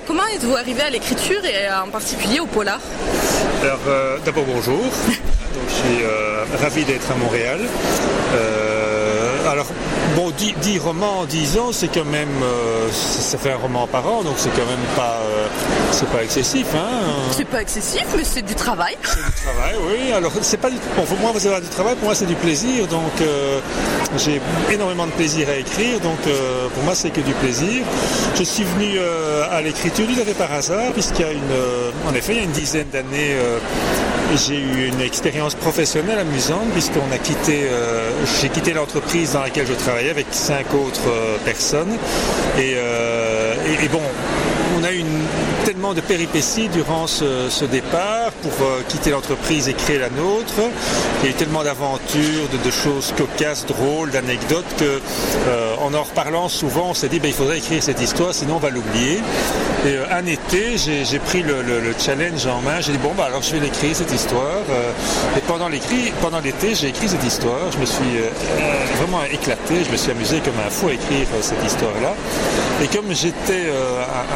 Comment 0.06 0.26
êtes-vous 0.34 0.56
arrivé 0.56 0.82
à 0.82 0.90
l'écriture 0.90 1.42
et 1.46 1.72
en 1.82 1.88
particulier 1.88 2.40
au 2.40 2.46
polar? 2.46 2.80
Alors, 3.62 3.80
d'abord, 4.24 4.44
bonjour. 4.44 4.80
Donc, 5.56 5.68
je 5.68 5.74
suis 5.74 6.04
ravi 6.60 6.84
d'être 6.84 7.10
à 7.10 7.14
Montréal. 7.14 7.60
Bon, 10.14 10.30
10, 10.30 10.78
romans 10.78 11.20
en 11.20 11.24
10 11.24 11.58
ans, 11.58 11.72
c'est 11.72 11.88
quand 11.88 12.04
même. 12.04 12.28
euh, 12.42 12.88
ça 12.92 13.36
fait 13.36 13.50
un 13.52 13.56
roman 13.56 13.86
par 13.86 14.06
an, 14.06 14.22
donc 14.22 14.34
c'est 14.36 14.50
quand 14.50 14.64
même 14.66 14.86
pas. 14.94 15.18
euh, 15.22 15.46
c'est 15.90 16.08
pas 16.08 16.22
excessif, 16.22 16.66
hein. 16.74 16.88
C'est 17.32 17.44
pas 17.44 17.60
excessif 17.60 18.04
mais 18.16 18.24
c'est 18.24 18.42
du 18.42 18.54
travail. 18.54 18.96
C'est 19.02 19.16
du 19.16 19.42
travail, 19.42 19.74
oui. 19.88 20.12
Alors, 20.12 20.32
c'est 20.40 20.56
pas 20.56 20.70
du. 20.70 20.76
Bon, 20.96 21.02
pour 21.02 21.18
moi, 21.18 21.32
vous 21.32 21.46
avez 21.46 21.60
du 21.60 21.68
travail, 21.68 21.96
pour 21.96 22.04
moi, 22.04 22.14
c'est 22.14 22.26
du 22.26 22.34
plaisir. 22.36 22.86
Donc, 22.86 23.12
euh, 23.20 23.60
j'ai 24.16 24.40
énormément 24.72 25.06
de 25.06 25.12
plaisir 25.12 25.48
à 25.50 25.56
écrire. 25.56 26.00
Donc, 26.00 26.18
pour 26.74 26.82
moi, 26.84 26.94
c'est 26.94 27.10
que 27.10 27.20
du 27.20 27.32
plaisir. 27.32 27.82
Je 28.36 28.42
suis 28.44 28.64
venu 28.64 28.98
à 29.50 29.60
l'écriture 29.60 30.06
fait 30.24 30.34
par 30.34 30.52
hasard, 30.52 30.92
puisqu'il 30.92 31.22
y 31.26 31.28
a 31.28 31.32
une. 31.32 31.40
en 32.08 32.14
effet, 32.14 32.32
il 32.32 32.38
y 32.38 32.40
a 32.40 32.44
une 32.44 32.52
dizaine 32.52 32.88
d'années, 32.92 33.36
j'ai 34.34 34.56
eu 34.58 34.88
une 34.88 35.00
expérience 35.00 35.54
professionnelle 35.54 36.18
amusante, 36.18 36.68
puisqu'on 36.72 37.10
a 37.12 37.18
quitté. 37.18 37.68
euh, 37.70 38.10
j'ai 38.40 38.48
quitté 38.48 38.72
l'entreprise 38.72 39.32
dans 39.32 39.42
laquelle 39.42 39.66
je 39.66 39.74
travaillais 39.74 40.10
avec 40.10 40.26
cinq 40.30 40.66
autres 40.74 41.08
euh, 41.08 41.36
personnes. 41.44 41.92
Et, 42.58 42.74
euh, 42.76 43.54
et- 43.82 43.88
bon, 43.88 44.00
on 44.78 44.84
a 44.84 44.92
eu 44.92 45.04
tellement 45.64 45.94
de 45.94 46.00
péripéties 46.00 46.68
durant 46.68 47.06
ce, 47.06 47.64
départ 47.64 48.32
pour 48.42 48.52
quitter 48.88 49.10
l'entreprise 49.10 49.68
et 49.68 49.74
créer 49.74 49.98
la 49.98 50.10
nôtre. 50.10 50.54
Il 51.22 51.26
y 51.26 51.28
a 51.28 51.30
eu 51.30 51.34
tellement 51.34 51.62
d'aventures, 51.62 52.48
de, 52.64 52.70
choses 52.70 53.14
cocasses, 53.16 53.64
drôles, 53.64 54.10
d'anecdotes 54.10 54.66
que, 54.78 55.00
en 55.80 55.94
en 55.94 56.02
reparlant 56.02 56.48
souvent, 56.48 56.90
on 56.90 56.94
s'est 56.94 57.08
dit 57.08 57.20
ben, 57.20 57.28
il 57.28 57.34
faudrait 57.34 57.58
écrire 57.58 57.82
cette 57.82 58.02
histoire, 58.02 58.34
sinon 58.34 58.56
on 58.56 58.58
va 58.58 58.70
l'oublier. 58.70 59.20
Et 59.86 59.94
euh, 59.94 60.04
un 60.10 60.26
été, 60.26 60.76
j'ai 60.76 61.18
pris 61.20 61.42
le, 61.42 61.62
le- 61.62 61.78
le 61.80 61.94
challenge 61.96 62.44
en 62.46 62.60
main. 62.60 62.80
J'ai 62.80 62.92
dit 62.92 62.98
bon 62.98 63.12
bah 63.16 63.26
alors 63.26 63.40
je 63.42 63.52
vais 63.52 63.60
l'écrire 63.60 63.94
cette 63.94 64.12
histoire. 64.12 64.64
Euh, 64.68 64.90
et 65.36 65.40
pendant 65.42 65.68
l'été, 65.68 66.74
j'ai 66.74 66.88
écrit 66.88 67.08
cette 67.08 67.22
histoire. 67.22 67.70
Je 67.70 67.78
me 67.78 67.86
suis 67.86 68.16
euh, 68.18 68.26
euh, 68.26 68.96
vraiment 68.98 69.22
éclaté. 69.30 69.84
Je 69.86 69.92
me 69.92 69.96
suis 69.96 70.10
amusé 70.10 70.40
comme 70.40 70.58
un 70.66 70.70
fou 70.70 70.88
à 70.88 70.94
écrire 70.94 71.28
cette 71.40 71.64
histoire-là. 71.64 72.14
Et 72.82 72.88
comme 72.88 73.14
j'étais 73.14 73.66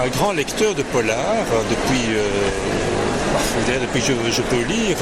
un, 0.03 0.09
grand 0.09 0.33
lecteur 0.33 0.75
de 0.75 0.83
polar 0.83 1.45
depuis, 1.69 2.15
bah, 3.33 3.73
depuis 3.83 4.01
que 4.01 4.31
je, 4.31 4.43
peux 4.43 4.63
lire, 4.63 4.97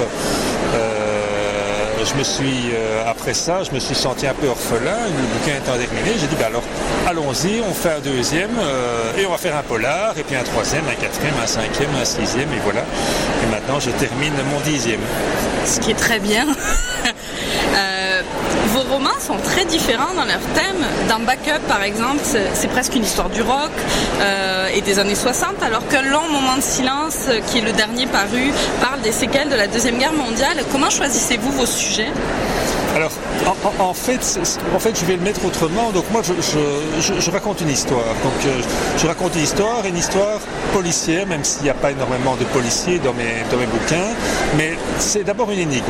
je 2.08 2.18
me 2.18 2.24
suis, 2.24 2.70
euh, 2.72 3.10
après 3.10 3.34
ça, 3.34 3.62
je 3.64 3.70
me 3.72 3.78
suis 3.78 3.94
senti 3.94 4.26
un 4.26 4.34
peu 4.34 4.48
orphelin, 4.48 4.96
le 5.06 5.38
bouquin 5.38 5.56
étant 5.56 5.76
terminé, 5.76 6.18
j'ai 6.18 6.26
dit, 6.26 6.36
bah 6.38 6.46
alors, 6.46 6.62
allons-y, 7.06 7.60
on 7.68 7.74
fait 7.74 7.92
un 7.92 8.00
deuxième, 8.00 8.56
euh, 8.58 9.16
et 9.18 9.26
on 9.26 9.30
va 9.30 9.36
faire 9.36 9.56
un 9.56 9.62
polar, 9.62 10.16
et 10.16 10.22
puis 10.22 10.36
un 10.36 10.42
troisième, 10.42 10.84
un 10.88 10.94
quatrième, 10.94 11.34
un 11.42 11.46
cinquième, 11.46 11.90
un 12.00 12.04
sixième, 12.04 12.52
et 12.52 12.60
voilà. 12.64 12.82
Et 13.42 13.50
maintenant, 13.50 13.78
je 13.80 13.90
termine 13.90 14.32
mon 14.52 14.60
dixième. 14.60 15.00
ce 15.66 15.80
qui 15.80 15.90
est 15.90 15.98
très 15.98 16.18
bien. 16.18 16.46
Vos 18.78 18.94
romans 18.94 19.18
sont 19.18 19.36
très 19.38 19.64
différents 19.64 20.14
dans 20.14 20.24
leur 20.24 20.38
thème. 20.54 20.86
Dans 21.08 21.18
Backup, 21.18 21.66
par 21.66 21.82
exemple, 21.82 22.20
c'est 22.22 22.54
c'est 22.54 22.68
presque 22.68 22.94
une 22.94 23.02
histoire 23.02 23.28
du 23.28 23.42
rock 23.42 23.72
euh, 24.20 24.68
et 24.72 24.82
des 24.82 25.00
années 25.00 25.16
60, 25.16 25.60
alors 25.64 25.82
que 25.88 25.96
Long 25.96 26.28
Moment 26.30 26.56
de 26.56 26.62
Silence, 26.62 27.26
euh, 27.28 27.40
qui 27.48 27.58
est 27.58 27.62
le 27.62 27.72
dernier 27.72 28.06
paru, 28.06 28.52
parle 28.80 29.00
des 29.00 29.10
séquelles 29.10 29.48
de 29.48 29.56
la 29.56 29.66
Deuxième 29.66 29.98
Guerre 29.98 30.12
mondiale. 30.12 30.58
Comment 30.70 30.90
choisissez-vous 30.90 31.50
vos 31.50 31.66
sujets? 31.66 32.12
Alors, 32.94 33.10
en, 33.80 33.94
fait, 33.94 34.98
je 34.98 35.04
vais 35.04 35.16
le 35.16 35.22
mettre 35.22 35.44
autrement. 35.44 35.90
Donc 35.92 36.04
moi, 36.10 36.22
je, 36.22 37.30
raconte 37.30 37.60
une 37.60 37.70
histoire. 37.70 38.14
Donc, 38.22 38.46
euh, 38.46 38.60
je 38.96 39.06
raconte 39.06 39.34
une 39.36 39.42
histoire, 39.42 39.84
une 39.86 39.96
histoire 39.96 40.40
policière, 40.72 41.26
même 41.26 41.44
s'il 41.44 41.64
n'y 41.64 41.70
a 41.70 41.74
pas 41.74 41.90
énormément 41.90 42.36
de 42.36 42.44
policiers 42.44 42.98
dans 42.98 43.12
mes, 43.14 43.44
bouquins. 43.66 44.14
Mais 44.56 44.76
c'est 44.98 45.24
d'abord 45.24 45.50
une 45.50 45.60
énigme. 45.60 45.82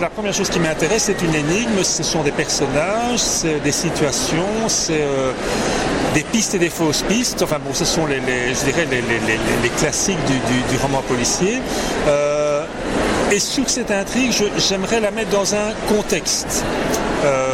La 0.00 0.10
première 0.10 0.34
chose 0.34 0.50
qui 0.50 0.60
m'intéresse, 0.60 1.04
c'est 1.04 1.22
une 1.22 1.34
énigme. 1.34 1.82
Ce 1.82 2.02
sont 2.02 2.22
des 2.22 2.32
personnages, 2.32 3.18
c'est 3.18 3.60
des 3.60 3.72
situations, 3.72 4.68
c'est 4.68 5.00
euh, 5.00 5.32
des 6.14 6.22
pistes 6.22 6.54
et 6.54 6.58
des 6.58 6.70
fausses 6.70 7.02
pistes. 7.02 7.42
Enfin 7.42 7.58
bon, 7.64 7.72
ce 7.74 7.84
sont 7.84 8.06
les, 8.06 8.20
classiques 9.78 10.18
du 10.26 10.76
roman 10.82 11.02
policier. 11.08 11.58
Euh, 12.06 12.29
et 13.30 13.38
sur 13.38 13.68
cette 13.70 13.90
intrigue, 13.90 14.32
j'aimerais 14.56 15.00
la 15.00 15.10
mettre 15.10 15.30
dans 15.30 15.54
un 15.54 15.72
contexte. 15.88 16.64
Euh, 17.24 17.49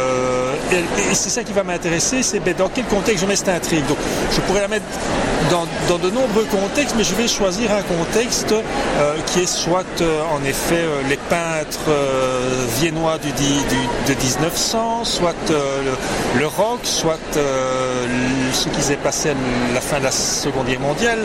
et 0.73 1.13
c'est 1.13 1.29
ça 1.29 1.43
qui 1.43 1.53
va 1.53 1.63
m'intéresser, 1.63 2.23
c'est 2.23 2.39
ben, 2.39 2.53
dans 2.57 2.69
quel 2.69 2.85
contexte 2.85 3.23
je 3.23 3.27
mets 3.27 3.35
cette 3.35 3.49
intrigue. 3.49 3.85
Donc, 3.87 3.97
je 4.31 4.41
pourrais 4.41 4.61
la 4.61 4.67
mettre 4.67 4.85
dans, 5.49 5.65
dans 5.87 5.97
de 5.97 6.09
nombreux 6.09 6.45
contextes, 6.45 6.95
mais 6.97 7.03
je 7.03 7.15
vais 7.15 7.27
choisir 7.27 7.71
un 7.71 7.81
contexte 7.83 8.51
euh, 8.51 9.15
qui 9.27 9.41
est 9.41 9.45
soit, 9.45 9.85
euh, 10.01 10.21
en 10.33 10.43
effet, 10.43 10.75
euh, 10.75 11.01
les 11.09 11.17
peintres 11.17 11.91
viennois 12.79 13.17
de 13.17 14.13
1900, 14.13 15.05
soit 15.05 15.33
le, 16.37 16.47
rock, 16.47 16.79
soit 16.83 17.17
ce 17.33 18.69
qui 18.69 18.81
s'est 18.81 18.97
passé 18.97 19.29
à 19.29 19.33
la 19.73 19.81
fin 19.81 19.99
de 19.99 20.03
la 20.03 20.11
Seconde 20.11 20.67
Guerre 20.67 20.79
mondiale. 20.79 21.19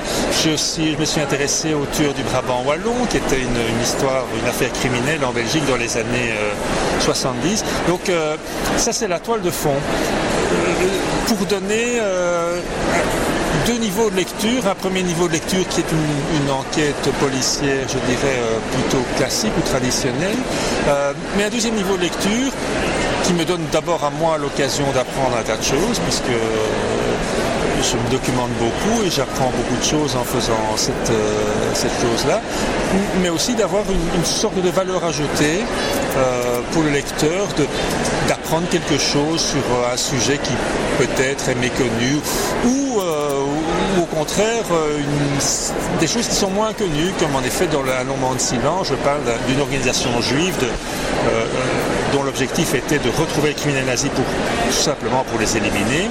Je, 0.45 0.51
me 0.99 1.05
suis 1.05 1.21
intéressé 1.21 1.75
au 1.75 1.87
tueur 1.97 2.15
du 2.15 2.23
Brabant 2.23 2.63
wallon, 2.67 3.07
qui 3.11 3.17
était 3.17 3.41
une, 3.41 3.49
une 3.49 3.83
histoire, 3.83 4.25
une 4.41 4.49
affaire 4.49 4.73
criminelle 4.73 5.25
en 5.25 5.33
Belgique 5.33 5.65
dans 5.67 5.77
les 5.77 5.97
années 5.97 6.33
euh, 6.33 6.53
70. 7.01 7.65
Donc 7.89 8.01
ça 8.77 8.93
c'est 8.93 9.09
la 9.09 9.19
toile 9.19 9.32
de 9.41 9.51
fond. 9.51 9.71
Euh, 9.71 10.87
pour 11.27 11.47
donner 11.47 11.99
euh, 12.01 12.61
deux 13.67 13.79
niveaux 13.79 14.11
de 14.11 14.17
lecture. 14.17 14.67
Un 14.67 14.75
premier 14.75 15.03
niveau 15.03 15.29
de 15.29 15.33
lecture 15.33 15.67
qui 15.69 15.81
est 15.81 15.93
une, 15.93 16.51
enquête 16.51 17.09
policière, 17.21 17.87
je 17.89 17.99
dirais, 18.11 18.39
euh, 18.39 18.59
plutôt 18.73 19.03
classique 19.17 19.53
ou 19.57 19.63
traditionnelle. 19.63 20.37
Mais 21.37 21.45
un 21.45 21.51
deuxième 21.51 21.75
niveau 21.75 21.97
de 21.97 22.03
lecture 22.03 22.53
qui 23.25 23.33
me 23.33 23.45
donne 23.45 23.63
d'abord 23.71 24.05
à 24.05 24.11
moi 24.11 24.37
l'occasion 24.37 24.85
d'apprendre 24.93 25.37
un 25.39 25.43
tas 25.43 25.57
de 25.57 25.63
choses, 25.63 25.99
puisque 26.01 26.35
je 27.83 27.97
me 27.97 28.11
documente 28.11 28.51
beaucoup 28.59 29.03
et 29.05 29.11
j'apprends 29.11 29.51
beaucoup 29.51 29.77
de 29.77 29.85
choses 29.85 30.15
en 30.17 30.25
faisant 30.25 30.77
cette, 30.77 31.11
euh, 31.11 31.71
cette 31.75 31.93
chose-là, 32.01 32.41
mais 33.23 33.29
aussi 33.29 33.55
d'avoir 33.55 33.83
une, 33.91 34.25
sorte 34.25 34.61
de 34.63 34.71
valeur 34.71 35.05
ajoutée 35.05 35.61
euh, 36.17 36.61
pour 36.73 36.83
le 36.83 36.91
lecteur, 36.91 37.49
d'apprendre 38.29 38.69
quelque 38.71 38.99
chose 38.99 39.41
sur 39.41 39.63
un 39.93 39.97
sujet 39.97 40.39
qui 40.39 40.53
peut-être 40.99 41.49
est 41.49 41.55
méconnu 41.57 42.19
ou, 42.65 43.01
euh, 43.01 43.41
ou- 43.41 43.99
ou 44.01 44.03
au 44.03 44.07
contraire 44.27 44.63
euh, 44.71 45.01
des 45.99 46.07
choses 46.07 46.29
qui 46.29 46.37
sont 46.37 46.51
moins 46.51 46.73
connues, 46.73 47.11
comme 47.19 47.35
en 47.35 47.43
effet 47.43 47.67
dans 47.67 47.83
de 48.35 48.39
silence, 48.41 48.87
je 48.91 48.95
parle 48.95 49.25
d'un- 49.25 49.35
d'une 49.49 49.61
organisation 49.61 50.11
juive 50.21 50.55
euh, 50.63 50.67
euh, 51.27 51.45
dont 52.13 52.23
l'objectif 52.23 52.73
était 52.75 53.01
de 53.01 53.09
retrouver 53.21 53.49
les 53.49 53.55
criminels 53.55 53.87
nazis 53.87 54.11
pour 54.11 54.25
tout 54.25 54.73
simplement 54.91 55.25
pour 55.29 55.41
les 55.41 55.57
éliminer. 55.57 56.09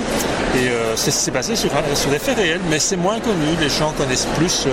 Et 0.57 0.67
c'est- 0.97 1.11
basé 1.31 1.55
sur, 1.55 1.69
des 2.09 2.19
faits 2.19 2.35
réels, 2.37 2.59
mais 2.69 2.79
c'est 2.79 2.97
moins 2.97 3.21
connu. 3.21 3.55
Les 3.61 3.69
gens 3.69 3.93
connaissent 3.97 4.27
plus 4.37 4.67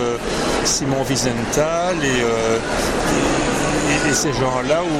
Simon 0.65 1.05
Wiesenthal 1.09 1.95
et, 2.03 2.07
et- 2.09 4.11
et 4.11 4.15
ces 4.15 4.33
gens-là 4.33 4.81
où 4.83 4.97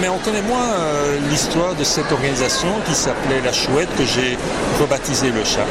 mais 0.00 0.08
on 0.08 0.18
connaît 0.18 0.42
moins 0.42 0.68
euh, 0.78 1.18
l'histoire 1.30 1.74
de 1.74 1.84
cette 1.84 2.10
organisation 2.12 2.68
qui 2.86 2.94
s'appelait 2.94 3.40
La 3.44 3.52
Chouette, 3.52 3.88
que 3.96 4.04
j'ai 4.04 4.36
rebaptisé 4.80 5.30
Le 5.30 5.44
Chat. 5.44 5.66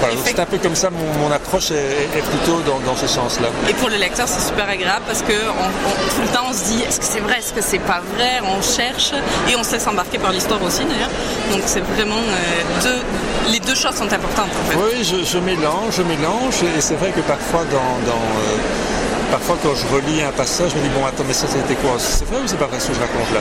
Voilà, 0.00 0.16
donc 0.16 0.24
c'est 0.26 0.40
un 0.40 0.46
peu 0.46 0.58
comme 0.58 0.74
ça, 0.74 0.90
mon, 0.90 1.22
mon 1.28 1.32
approche 1.32 1.70
est, 1.70 2.08
est 2.18 2.22
plutôt 2.22 2.60
dans, 2.66 2.80
dans 2.80 2.96
ce 2.96 3.06
sens-là. 3.06 3.48
Et 3.68 3.74
pour 3.74 3.88
le 3.88 3.96
lecteur, 3.96 4.26
c'est 4.26 4.44
super 4.44 4.68
agréable 4.68 5.04
parce 5.06 5.22
que 5.22 5.32
on, 5.32 5.88
on- 5.88 6.14
tout 6.16 6.22
le 6.22 6.28
temps, 6.28 6.44
on 6.50 6.52
se 6.52 6.64
dit 6.64 6.82
est-ce 6.82 6.98
que 6.98 7.04
c'est 7.04 7.20
vrai, 7.20 7.38
est-ce 7.38 7.52
que 7.52 7.60
c'est 7.62 7.78
pas 7.78 8.00
vrai? 8.16 8.40
On 8.42 8.60
cherche 8.62 9.12
et 9.48 9.54
on 9.54 9.62
se 9.62 9.72
laisse 9.72 9.86
embarquer 9.86 10.18
par 10.18 10.32
l'histoire 10.32 10.60
aussi 10.62 10.84
d'ailleurs. 10.84 11.10
Donc 11.52 11.62
c'est 11.66 11.80
vraiment 11.94 12.16
euh, 12.16 12.82
deux, 12.82 13.52
les 13.52 13.60
deux 13.60 13.76
choses 13.76 13.94
sont 13.94 14.12
importantes 14.12 14.50
en 14.60 14.70
fait. 14.72 14.76
Oui, 14.76 15.04
je, 15.04 15.24
je 15.24 15.38
mélange, 15.38 15.94
je 15.96 16.02
mélange, 16.02 16.62
et 16.76 16.80
c'est 16.80 16.94
vrai 16.96 17.10
que 17.12 17.20
parfois, 17.20 17.62
dans, 17.70 18.10
dans, 18.10 18.18
euh, 18.18 18.56
parfois 19.32 19.56
quand 19.62 19.74
je 19.74 19.86
relis 19.94 20.20
un 20.22 20.30
passage, 20.30 20.72
je 20.72 20.76
me 20.76 20.82
dis 20.82 20.90
bon 20.90 21.06
attends 21.06 21.24
mais 21.26 21.32
ça 21.32 21.46
c'était 21.48 21.74
quoi? 21.80 21.92
C'est 21.98 22.28
vrai 22.28 22.36
ou 22.44 22.46
c'est 22.46 22.58
pas 22.58 22.66
vrai 22.66 22.78
ce 22.78 22.88
que 22.88 22.94
je 22.94 23.00
raconte 23.00 23.32
là? 23.32 23.40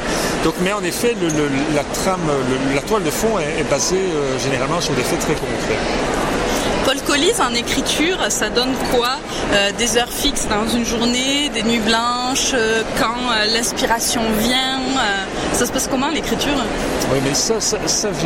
Mais 0.62 0.71
en 0.71 0.83
effet, 0.83 1.15
la 1.75 1.83
trame, 1.83 2.21
la 2.74 2.81
toile 2.81 3.03
de 3.03 3.12
fond 3.12 3.38
est, 3.38 3.60
est 3.60 3.69
basée 3.69 3.98
euh, 4.00 4.39
généralement 4.39 4.79
sur 4.79 4.93
des 4.93 5.03
faits 5.03 5.19
très 5.19 5.33
concrets. 5.33 5.79
Paul 6.85 6.97
Collis 7.07 7.39
en 7.39 7.53
écriture, 7.53 8.17
ça 8.29 8.50
donne 8.50 8.73
quoi 8.91 9.17
Euh, 9.53 9.71
Des 9.77 9.97
heures 9.97 10.11
fixes 10.11 10.47
dans 10.47 10.67
une 10.67 10.85
journée, 10.85 11.50
des 11.50 11.63
nuits 11.63 11.79
blanches, 11.79 12.51
euh, 12.53 12.81
quand 13.00 13.05
euh, 13.31 13.45
l'inspiration 13.53 14.21
vient. 14.39 14.79
ça 15.53 15.65
se 15.65 15.71
passe 15.71 15.88
comment 15.88 16.09
l'écriture? 16.09 16.57
Oui, 17.11 17.19
mais 17.23 17.33
ça, 17.33 17.55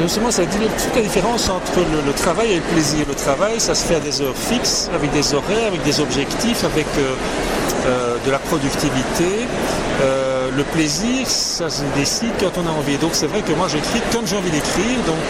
justement, 0.01 0.31
ça 0.31 0.45
dit 0.45 0.57
toute 0.57 0.95
la 0.95 1.01
différence 1.01 1.49
entre 1.49 1.79
le, 2.05 2.13
travail 2.13 2.53
et 2.53 2.55
le 2.55 2.61
plaisir. 2.61 3.05
Le 3.07 3.15
travail, 3.15 3.59
ça 3.59 3.75
se 3.75 3.85
fait 3.85 3.95
à 3.95 3.99
des 3.99 4.21
heures 4.21 4.37
fixes, 4.37 4.89
avec 4.93 5.11
des 5.11 5.33
horaires, 5.33 5.67
avec 5.67 5.83
des 5.83 5.99
objectifs, 5.99 6.63
avec 6.63 6.85
de 8.25 8.31
la 8.31 8.39
productivité. 8.39 9.47
Le 10.55 10.63
plaisir, 10.63 11.27
ça 11.27 11.69
se 11.69 11.81
décide 11.95 12.31
quand 12.39 12.53
on 12.61 12.67
a 12.67 12.71
envie. 12.71 12.97
Donc 12.97 13.11
c'est 13.13 13.27
vrai 13.27 13.41
que 13.41 13.53
moi 13.53 13.67
j'écris 13.67 14.01
comme 14.11 14.25
j'ai 14.27 14.37
envie 14.37 14.51
d'écrire. 14.51 14.99
Donc 15.07 15.25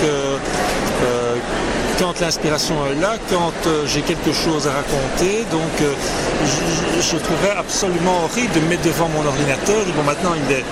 quand 1.99 2.19
l'inspiration 2.19 2.75
est 2.87 3.01
là, 3.01 3.15
quand 3.29 3.53
euh, 3.67 3.85
j'ai 3.85 4.01
quelque 4.01 4.33
chose 4.33 4.67
à 4.67 4.71
raconter. 4.71 5.45
Donc 5.51 5.81
euh, 5.81 5.93
je, 7.01 7.17
trouverais 7.17 7.57
absolument 7.57 8.25
horrible 8.25 8.53
de 8.53 8.59
me 8.61 8.69
mettre 8.69 8.83
devant 8.83 9.09
mon 9.09 9.25
ordinateur. 9.25 9.85
Bon 9.95 10.03
maintenant 10.03 10.33
il 10.35 10.51
est 10.51 10.65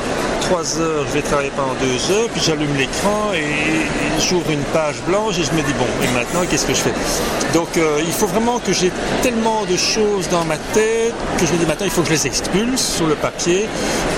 3 0.44 0.82
heures, 0.82 1.06
je 1.08 1.14
vais 1.14 1.22
travailler 1.22 1.52
pendant 1.56 1.74
2 1.76 2.14
heures, 2.14 2.30
puis 2.30 2.42
j'allume 2.44 2.76
l'écran 2.76 3.32
et, 3.34 4.20
j'ouvre 4.20 4.52
une 4.52 4.64
page 4.74 5.02
blanche 5.08 5.40
et 5.40 5.44
je 5.44 5.52
me 5.52 5.62
dis 5.62 5.74
bon, 5.74 5.88
et 6.04 6.08
maintenant 6.14 6.42
qu'est-ce 6.50 6.66
que 6.66 6.74
je 6.74 6.82
fais? 6.82 6.94
Donc 7.54 7.78
euh, 7.78 8.02
il 8.06 8.12
faut 8.12 8.28
vraiment 8.28 8.60
que 8.60 8.72
j'ai 8.72 8.92
tellement 9.22 9.66
de 9.66 9.76
choses 9.76 10.28
dans 10.30 10.44
ma 10.46 10.58
tête 10.74 11.14
que 11.40 11.46
je 11.46 11.54
me 11.54 11.58
dis 11.58 11.66
maintenant 11.66 11.86
il 11.86 11.92
faut 11.92 12.02
que 12.02 12.08
je 12.08 12.14
les 12.14 12.28
expulse 12.28 12.82
sur 12.82 13.08
le 13.08 13.16
papier 13.16 13.68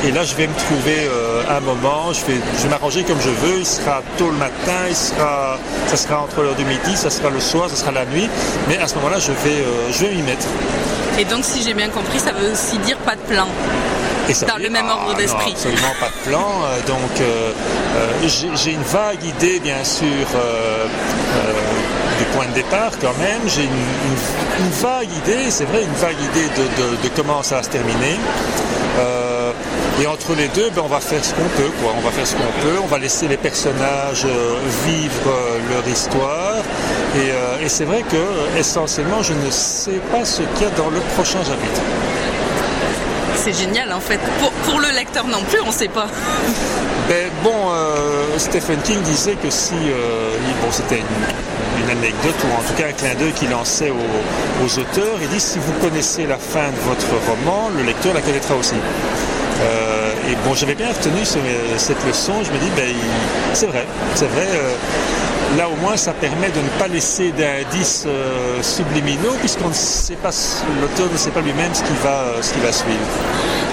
et 0.03 0.11
là 0.11 0.23
je 0.23 0.35
vais 0.35 0.47
me 0.47 0.53
trouver 0.55 1.07
euh, 1.07 1.43
un 1.49 1.59
moment, 1.61 2.11
je 2.11 2.25
vais, 2.25 2.69
m'arranger 2.69 3.03
comme 3.03 3.21
je 3.21 3.29
veux, 3.29 3.59
il 3.59 3.65
sera 3.65 4.01
tôt 4.17 4.27
le 4.27 4.37
matin, 4.37 4.89
il 4.89 4.95
sera, 4.95 5.57
ça 5.87 5.95
sera 5.95 6.21
entre 6.21 6.41
l'heure 6.41 6.55
du 6.55 6.65
midi, 6.65 6.95
ça 6.95 7.09
sera 7.09 7.29
le 7.29 7.39
soir, 7.39 7.69
ça 7.69 7.75
sera 7.75 7.91
la 7.91 8.05
nuit, 8.05 8.29
mais 8.67 8.77
à 8.77 8.87
ce 8.87 8.95
moment-là 8.95 9.19
je 9.19 9.31
vais, 9.31 9.61
euh, 9.61 9.91
je 9.91 10.05
vais 10.05 10.15
m'y 10.15 10.23
mettre. 10.23 10.47
Et 11.19 11.25
donc 11.25 11.45
si 11.45 11.61
j'ai 11.63 11.73
bien 11.73 11.89
compris, 11.89 12.19
ça 12.19 12.31
veut 12.31 12.51
aussi 12.51 12.77
dire 12.79 12.97
pas 12.97 13.15
de 13.15 13.21
plan. 13.21 13.47
Et 14.29 14.33
ça 14.33 14.45
Dans 14.47 14.57
le 14.57 14.69
même 14.69 14.89
ordre 14.89 15.11
Ah, 15.13 15.17
d'esprit. 15.17 15.51
absolument 15.51 15.93
pas 15.99 16.07
de 16.09 16.29
plan. 16.29 16.39
euh, 16.63 16.79
donc 16.87 17.21
euh, 17.21 17.51
euh, 17.97 18.27
j'ai 18.55 18.71
une 18.71 18.81
vague 18.83 19.23
idée, 19.23 19.59
bien 19.59 19.83
sûr, 19.83 20.05
euh, 20.35 20.85
du 22.17 22.25
point 22.35 22.45
de 22.47 22.53
départ 22.53 22.91
quand 23.01 23.15
même. 23.19 23.41
J'ai 23.47 23.63
une, 23.63 23.69
une- 23.69 24.65
une 24.65 24.71
vague 24.81 25.11
idée, 25.23 25.49
c'est 25.51 25.65
vrai, 25.65 25.83
une 25.83 25.93
vague 25.93 26.19
idée 26.19 26.47
de, 26.57 26.63
de- 26.63 26.95
de 27.03 27.09
comment 27.15 27.43
ça 27.43 27.57
va 27.57 27.63
se 27.63 27.69
terminer. 27.69 28.17
Et 30.01 30.07
entre 30.07 30.33
les 30.35 30.49
deux, 30.49 30.69
ben, 30.71 30.81
on 30.83 30.89
va 30.89 30.99
faire 30.99 31.23
ce 31.23 31.33
qu'on 31.33 31.47
peut. 31.55 31.71
Quoi. 31.81 31.93
On 31.97 32.01
va 32.01 32.11
faire 32.11 32.27
ce 32.27 32.33
qu'on 32.35 32.51
peut. 32.61 32.77
On 32.83 32.87
va 32.87 32.97
laisser 32.97 33.29
les 33.29 33.37
personnages 33.37 34.25
euh, 34.25 34.55
vivre 34.85 35.27
euh, 35.27 35.57
leur 35.73 35.87
histoire. 35.87 36.57
Et, 37.15 37.31
euh, 37.31 37.63
et 37.65 37.69
c'est 37.69 37.85
vrai 37.85 38.03
que 38.03 38.57
essentiellement, 38.59 39.23
je 39.23 39.31
ne 39.33 39.49
sais 39.49 39.99
pas 40.11 40.25
ce 40.25 40.41
qu'il 40.41 40.63
y 40.63 40.65
a 40.65 40.69
dans 40.75 40.89
le 40.89 40.99
prochain 41.15 41.39
chapitre. 41.39 41.79
C'est 43.45 43.53
génial 43.53 43.93
en 43.93 43.99
fait. 43.99 44.19
Pour, 44.65 44.79
le 44.79 44.87
lecteur 44.95 45.27
non 45.27 45.43
plus, 45.47 45.59
on 45.61 45.71
sait 45.71 45.87
pas. 45.87 46.07
Ben, 47.07 47.29
bon, 47.43 47.53
euh, 47.69 48.39
Stephen 48.39 48.79
King 48.81 48.99
disait 49.03 49.35
que 49.35 49.51
si, 49.51 49.75
euh, 49.75 50.31
bon, 50.63 50.71
c'était 50.71 50.97
une, 50.97 51.89
anecdote 51.91 52.33
ou 52.43 52.59
en 52.59 52.63
tout 52.67 52.73
cas 52.75 52.87
un 52.89 52.93
clin 52.93 53.13
d'œil 53.13 53.33
qu'il 53.33 53.51
lançait 53.51 53.91
aux, 53.91 54.79
auteurs, 54.79 55.19
il 55.21 55.29
dit 55.29 55.39
si 55.39 55.59
vous 55.59 55.73
connaissez 55.73 56.25
la 56.25 56.39
fin 56.39 56.69
de 56.71 56.89
votre 56.89 57.05
roman, 57.29 57.69
le 57.77 57.83
lecteur 57.83 58.15
la 58.15 58.21
connaîtra 58.21 58.55
aussi. 58.55 58.73
Euh, 59.61 60.11
et 60.31 60.35
bon, 60.43 60.55
j'avais 60.55 60.73
bien 60.73 60.87
retenu 60.87 61.23
ce- 61.23 61.37
cette 61.77 62.03
leçon. 62.07 62.33
Je 62.43 62.51
me 62.51 62.57
dis, 62.57 62.71
ben, 62.75 62.89
c'est 63.53 63.67
vrai, 63.67 63.85
c'est 64.15 64.25
vrai. 64.25 64.47
Là, 65.57 65.67
au 65.69 65.75
moins, 65.77 65.95
ça 65.97 66.13
permet 66.13 66.49
de 66.49 66.59
ne 66.59 66.69
pas 66.79 66.87
laisser 66.87 67.31
d'indices 67.31 68.03
euh, 68.07 68.61
subliminaux, 68.61 69.35
puisqu'on 69.39 69.69
ne 69.69 69.73
sait 69.73 70.15
pas, 70.15 70.31
l'auteur 70.81 71.11
ne 71.11 71.17
sait 71.17 71.31
pas 71.31 71.41
lui-même 71.41 71.73
ce 71.73 71.81
qui 71.83 71.93
va, 72.03 72.09
euh, 72.09 72.41
ce 72.41 72.53
qui 72.53 72.59
va 72.59 72.71
suivre. 72.71 72.99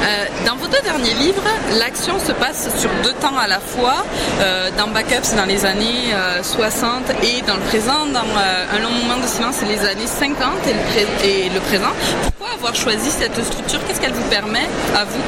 Euh, 0.04 0.24
dans 0.46 0.56
vos 0.56 0.66
deux 0.66 0.80
derniers 0.82 1.14
livres, 1.14 1.42
l'action 1.78 2.18
se 2.18 2.32
passe 2.32 2.68
sur 2.78 2.90
deux 3.04 3.12
temps 3.14 3.36
à 3.38 3.46
la 3.46 3.60
fois. 3.60 4.04
Euh, 4.40 4.70
dans 4.76 4.88
Backup, 4.88 5.20
c'est 5.22 5.36
dans 5.36 5.44
les 5.44 5.64
années 5.64 6.12
euh, 6.12 6.42
60 6.42 7.10
et 7.22 7.42
dans 7.42 7.54
le 7.54 7.60
présent, 7.68 8.06
dans 8.12 8.20
Un 8.22 8.78
long 8.82 8.90
moment 8.90 9.20
de 9.22 9.26
silence, 9.26 9.56
c'est 9.60 9.66
les 9.66 9.80
années 9.86 10.06
50 10.06 10.34
et 10.68 10.72
le, 10.72 10.80
pré- 10.90 11.28
et 11.28 11.48
le 11.50 11.60
présent. 11.60 11.92
Pourquoi 12.38 12.54
avoir 12.54 12.74
choisi 12.74 13.10
cette 13.10 13.42
structure? 13.44 13.78
Qu'est-ce 13.86 14.00
qu'elle 14.00 14.12
vous 14.12 14.28
permet 14.30 14.66
à 14.96 15.04
vous? 15.04 15.22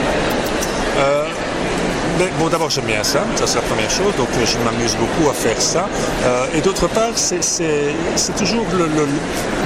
Euh, 0.98 1.26
ben, 2.18 2.28
bon, 2.38 2.48
d'abord, 2.48 2.70
j'aime 2.70 2.84
bien 2.84 3.02
ça, 3.02 3.20
ça 3.36 3.46
c'est 3.46 3.56
la 3.56 3.62
première 3.62 3.90
chose, 3.90 4.14
donc 4.16 4.28
je 4.44 4.58
m'amuse 4.58 4.96
beaucoup 4.96 5.30
à 5.30 5.34
faire 5.34 5.60
ça. 5.60 5.88
Euh, 6.24 6.46
et 6.54 6.60
d'autre 6.60 6.86
part, 6.88 7.12
c'est- 7.16 7.40
toujours 8.36 8.64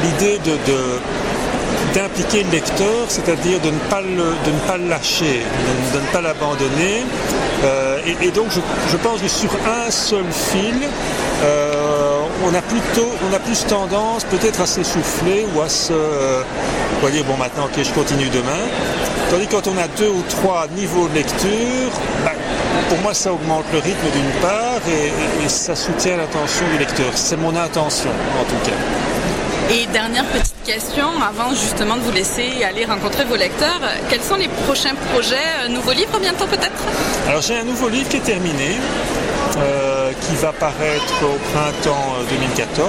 l'idée 0.03 0.39
de, 0.45 0.57
d'impliquer 1.95 2.45
le 2.45 2.51
lecteur, 2.51 3.07
c'est-à-dire 3.09 3.61
de 3.61 3.71
ne 3.71 3.79
pas 3.91 4.01
le, 4.01 4.09
de 4.47 4.51
ne 4.53 4.59
pas 4.67 4.77
le 4.77 4.89
lâcher, 4.89 5.43
de, 5.95 5.99
ne 5.99 6.07
pas 6.13 6.21
l'abandonner. 6.21 7.05
Euh, 7.65 7.99
et, 8.23 8.31
donc, 8.31 8.47
je, 8.51 8.61
je 8.91 8.97
pense 8.97 9.21
que 9.21 9.29
sur 9.29 9.51
un 9.67 9.91
seul 9.91 10.25
fil, 10.31 10.75
euh, 11.45 12.21
on 12.45 12.55
a 12.55 12.63
plutôt, 12.63 13.11
on 13.29 13.35
a 13.35 13.39
plus 13.39 13.65
tendance 13.67 14.25
peut-être 14.25 14.61
à 14.61 14.67
s'essouffler 14.67 15.47
ou 15.55 15.61
à 15.61 15.69
se, 15.69 15.93
euh, 15.93 16.43
va 17.03 17.11
dire 17.11 17.25
bon 17.25 17.37
maintenant, 17.37 17.65
ok, 17.65 17.83
je 17.83 17.91
continue 17.93 18.29
demain. 18.29 18.63
Tandis 19.31 19.47
que 19.47 19.53
quand 19.53 19.67
on 19.67 19.77
a 19.77 19.87
deux 19.89 20.09
ou 20.09 20.23
trois 20.29 20.67
niveaux 20.75 21.07
de 21.09 21.15
lecture, 21.15 21.91
bah, 22.25 22.33
pour 22.89 22.99
moi 22.99 23.13
ça 23.13 23.31
augmente 23.33 23.65
le 23.73 23.79
rythme 23.79 24.11
d'une 24.11 24.41
part 24.41 24.81
et, 24.89 25.49
ça 25.49 25.77
soutient 25.77 26.17
l'attention 26.17 26.67
du 26.73 26.79
lecteur. 26.79 27.11
C'est 27.15 27.37
mon 27.37 27.55
intention 27.55 28.11
en 28.41 28.45
tout 28.45 28.71
cas. 28.71 29.75
Et 29.75 29.87
dernière 29.87 30.25
petite 30.25 30.63
question, 30.65 31.07
avant 31.23 31.51
justement 31.51 31.97
de 31.97 32.01
vous 32.01 32.13
laisser 32.13 32.65
aller 32.65 32.87
rencontrer 32.87 33.25
vos 33.25 33.37
lecteurs, 33.37 33.81
quels 34.09 34.23
sont 34.23 34.37
les 34.37 34.49
prochains 34.67 34.95
projets? 35.13 35.69
Nouveau 35.69 35.93
livre 35.93 36.19
bientôt 36.19 36.47
peut-être? 36.47 36.83
Alors 37.29 37.43
j'ai 37.43 37.57
un 37.57 37.65
nouveau 37.65 37.89
livre 37.89 38.09
qui 38.09 38.17
est 38.17 38.21
terminé, 38.21 38.77
euh, 39.59 39.88
qui 40.21 40.35
va 40.37 40.53
paraître 40.53 41.15
au 41.23 41.37
printemps 41.53 42.15
euh, 42.21 42.25
2014 42.31 42.89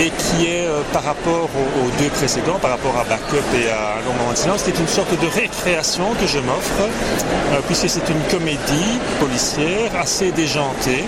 et 0.00 0.10
qui 0.10 0.46
est 0.46 0.66
euh, 0.66 0.80
par 0.92 1.02
rapport 1.04 1.48
aux, 1.54 2.02
deux 2.02 2.08
précédents, 2.10 2.58
par 2.60 2.70
rapport 2.72 2.96
à 2.98 3.04
Backup 3.04 3.44
et 3.54 3.68
à 3.68 4.00
long 4.06 4.14
moment 4.18 4.32
de 4.32 4.36
silence, 4.36 4.62
qui 4.62 4.70
est 4.70 4.78
une 4.78 4.88
sorte 4.88 5.10
de 5.20 5.26
récréation 5.26 6.14
que 6.20 6.26
je 6.26 6.38
m'offre, 6.38 6.82
euh, 6.82 7.60
puisque 7.66 7.88
c'est 7.88 8.08
une 8.08 8.22
comédie 8.30 8.98
policière 9.20 9.90
assez 10.00 10.30
déjantée. 10.32 11.04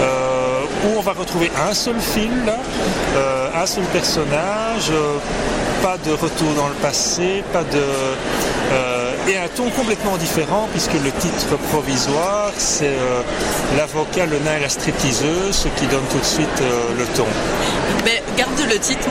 euh, 0.00 0.60
où 0.84 0.98
on 0.98 1.00
va 1.00 1.12
retrouver 1.12 1.50
un 1.68 1.72
seul 1.72 1.98
film, 2.00 2.50
euh, 3.16 3.48
un 3.54 3.66
seul 3.66 3.84
personnage, 3.84 4.90
euh, 4.90 5.16
pas 5.82 5.96
de 6.04 6.12
retour 6.12 6.52
dans 6.56 6.68
le 6.68 6.74
passé, 6.74 7.42
pas 7.52 7.62
de 7.62 7.78
euh, 7.78 8.14
et 9.28 9.36
un 9.36 9.48
ton 9.48 9.70
complètement 9.70 10.16
différent 10.16 10.68
puisque 10.70 10.94
le 10.94 11.10
titre 11.12 11.56
provisoire 11.70 12.52
c'est 12.56 12.86
euh, 12.86 13.22
l'avocat, 13.76 14.26
le 14.26 14.38
nain 14.38 14.56
et 14.58 14.60
la 14.60 14.68
stripteaseuse, 14.68 15.54
ce 15.54 15.68
qui 15.68 15.86
donne 15.86 16.04
tout 16.10 16.18
de 16.18 16.24
suite 16.24 16.60
euh, 16.60 16.98
le 16.98 17.04
ton. 17.16 17.26
Ben, 18.04 18.12
Garde 18.36 18.50
le 18.72 18.78
titre, 18.80 19.08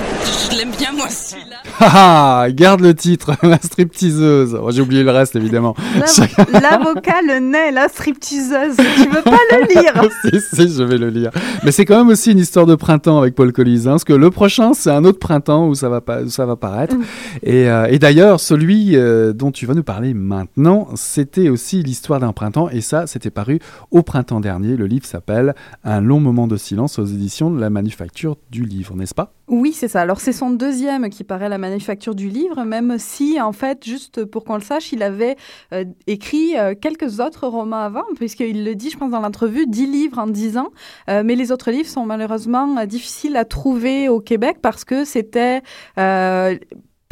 je 0.52 0.58
l'aime 0.58 0.72
bien 0.78 0.92
moi 0.92 1.08
celui-là. 1.10 1.58
Haha, 1.80 2.44
Ah, 2.44 2.52
garde 2.52 2.82
le 2.82 2.94
titre, 2.94 3.32
la 3.44 3.58
stripteaseuse. 3.58 4.58
Oh, 4.62 4.72
J'ai 4.72 4.82
oublié 4.82 5.04
le 5.04 5.12
reste 5.12 5.36
évidemment. 5.38 5.76
L'avocat, 6.52 7.22
le 7.26 7.40
nez, 7.40 7.72
la 7.72 7.88
stripteaseuse. 7.88 8.76
Tu 8.76 9.10
veux 9.10 9.22
pas 9.22 9.40
le 9.52 9.82
lire 9.82 10.10
si, 10.22 10.42
si, 10.56 10.74
je 10.74 10.84
vais 10.84 10.98
le 10.98 11.10
lire. 11.10 11.32
Mais 11.64 11.72
c'est 11.72 11.86
quand 11.86 11.98
même 11.98 12.10
aussi 12.10 12.32
une 12.32 12.40
histoire 12.40 12.66
de 12.66 12.76
printemps 12.76 13.20
avec 13.20 13.36
Paul 13.36 13.54
Collis, 13.54 13.84
hein, 13.86 13.92
parce 13.92 14.04
que 14.04 14.14
le 14.14 14.30
prochain, 14.30 14.74
c'est 14.74 14.92
un 14.92 15.06
autre 15.06 15.20
printemps 15.20 15.68
où 15.68 15.76
ça 15.76 15.88
va, 15.88 16.02
pas, 16.02 16.22
où 16.22 16.30
ça 16.30 16.46
va 16.46 16.56
paraître. 16.56 16.96
Et, 17.42 17.70
euh, 17.70 17.88
et 17.90 18.00
d'ailleurs, 18.00 18.40
celui 18.40 18.98
euh, 18.98 19.32
dont 19.32 19.52
tu 19.52 19.66
vas 19.66 19.74
nous 19.74 19.84
parler 19.84 19.94
parler 19.94 20.16
maintenant. 20.16 20.88
C'était 20.96 21.50
aussi 21.50 21.84
l'histoire 21.84 22.20
d'un 22.20 22.34
printemps 22.34 22.68
et 22.68 22.82
ça, 22.82 23.06
c'était 23.06 23.30
paru 23.30 23.60
au 23.92 24.02
printemps 24.02 24.40
dernier. 24.40 24.76
Le 24.76 24.88
livre 24.88 25.06
s'appelle 25.06 25.54
Un 25.84 26.02
long 26.02 26.20
moment 26.20 26.48
de 26.48 26.58
silence 26.58 26.98
aux 26.98 27.06
éditions 27.06 27.52
de 27.52 27.60
la 27.60 27.70
Manufacture 27.70 28.38
du 28.50 28.64
Livre, 28.64 28.83
n'est-ce 28.92 29.14
pas? 29.14 29.34
Oui, 29.48 29.72
c'est 29.74 29.88
ça. 29.88 30.02
Alors 30.02 30.20
c'est 30.20 30.34
son 30.34 30.50
deuxième 30.50 31.10
qui 31.10 31.24
paraît 31.24 31.50
la 31.50 31.58
Manufacture 31.58 32.16
du 32.16 32.30
Livre, 32.30 32.64
même 32.64 32.98
si 32.98 33.40
en 33.40 33.52
fait, 33.52 33.84
juste 33.86 34.26
pour 34.26 34.44
qu'on 34.44 34.56
le 34.56 34.62
sache, 34.62 34.92
il 34.92 35.04
avait 35.04 35.36
euh, 35.74 35.86
écrit 36.08 36.58
euh, 36.58 36.76
quelques 36.80 37.20
autres 37.20 37.48
romans 37.48 37.78
avant, 37.78 38.04
puisqu'il 38.16 38.66
le 38.66 38.76
dit, 38.76 38.90
je 38.90 38.98
pense, 38.98 39.12
dans 39.12 39.22
l'entrevue, 39.22 39.66
dix 39.68 39.88
livres 39.88 40.20
en 40.20 40.28
dix 40.28 40.58
ans. 40.58 40.70
Euh, 41.10 41.24
mais 41.26 41.36
les 41.36 41.52
autres 41.52 41.72
livres 41.72 41.90
sont 41.90 42.06
malheureusement 42.06 42.86
difficiles 42.86 43.38
à 43.38 43.46
trouver 43.46 44.10
au 44.10 44.20
Québec 44.20 44.58
parce 44.62 44.84
que 44.84 45.06
c'était 45.06 45.62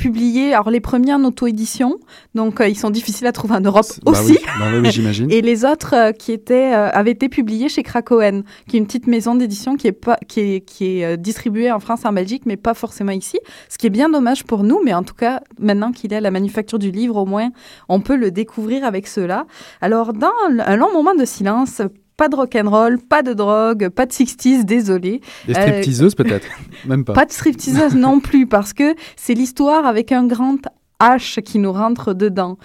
publiés, 0.01 0.53
alors 0.53 0.71
les 0.71 0.79
premiers 0.79 1.13
en 1.13 1.23
auto-édition, 1.23 1.99
donc 2.33 2.59
euh, 2.59 2.67
ils 2.67 2.75
sont 2.77 2.89
difficiles 2.89 3.27
à 3.27 3.31
trouver 3.31 3.53
en 3.53 3.61
Europe 3.61 3.85
Bah 4.03 4.11
aussi. 4.11 4.31
oui, 4.31 4.37
bah 4.59 4.65
oui, 4.73 4.79
oui, 4.83 4.91
j'imagine. 4.91 5.31
Et 5.31 5.41
les 5.41 5.63
autres 5.63 5.93
euh, 5.95 6.11
qui 6.11 6.31
étaient 6.31 6.73
euh, 6.73 6.89
avaient 6.89 7.11
été 7.11 7.29
publiés 7.29 7.69
chez 7.69 7.83
Krakowen, 7.83 8.43
qui 8.67 8.77
est 8.77 8.79
une 8.79 8.87
petite 8.87 9.05
maison 9.05 9.35
d'édition 9.35 9.75
qui 9.75 9.87
est 9.87 9.91
pas 9.91 10.17
qui 10.27 10.39
est 10.39 10.61
qui 10.61 11.01
est 11.01 11.17
distribuée 11.17 11.71
en 11.71 11.79
France 11.79 12.01
et 12.03 12.07
en 12.07 12.13
Belgique, 12.13 12.43
mais 12.47 12.57
pas 12.57 12.73
forcément 12.73 13.11
ici. 13.11 13.37
Ce 13.69 13.77
qui 13.77 13.85
est 13.87 13.91
bien 13.91 14.09
dommage 14.09 14.43
pour 14.43 14.63
nous, 14.63 14.79
mais 14.83 14.93
en 14.93 15.03
tout 15.03 15.13
cas 15.13 15.41
maintenant 15.59 15.91
qu'il 15.91 16.11
est 16.13 16.17
à 16.17 16.21
la 16.21 16.31
manufacture 16.31 16.79
du 16.79 16.89
livre, 16.89 17.17
au 17.17 17.25
moins 17.25 17.49
on 17.87 17.99
peut 17.99 18.15
le 18.15 18.31
découvrir 18.31 18.83
avec 18.83 19.05
cela. 19.07 19.45
Alors 19.81 20.13
dans 20.13 20.31
un 20.65 20.75
long 20.75 20.91
moment 20.91 21.13
de 21.13 21.25
silence. 21.25 21.81
Pas 22.21 22.29
de 22.29 22.35
rock'n'roll, 22.35 22.99
pas 22.99 23.23
de 23.23 23.33
drogue, 23.33 23.89
pas 23.89 24.05
de 24.05 24.11
60s, 24.11 24.63
désolé. 24.63 25.21
Des 25.47 25.57
Euh, 25.57 25.59
stripteaseuses 25.59 26.13
peut-être 26.13 26.45
Même 26.85 27.03
pas. 27.03 27.13
Pas 27.13 27.25
de 27.25 27.31
stripteaseuse 27.31 27.95
non 27.95 28.19
plus, 28.19 28.45
parce 28.45 28.73
que 28.73 28.93
c'est 29.15 29.33
l'histoire 29.33 29.87
avec 29.87 30.11
un 30.11 30.27
grand 30.27 30.59
H 30.99 31.41
qui 31.41 31.57
nous 31.57 31.73
rentre 31.73 32.13
dedans. 32.13 32.59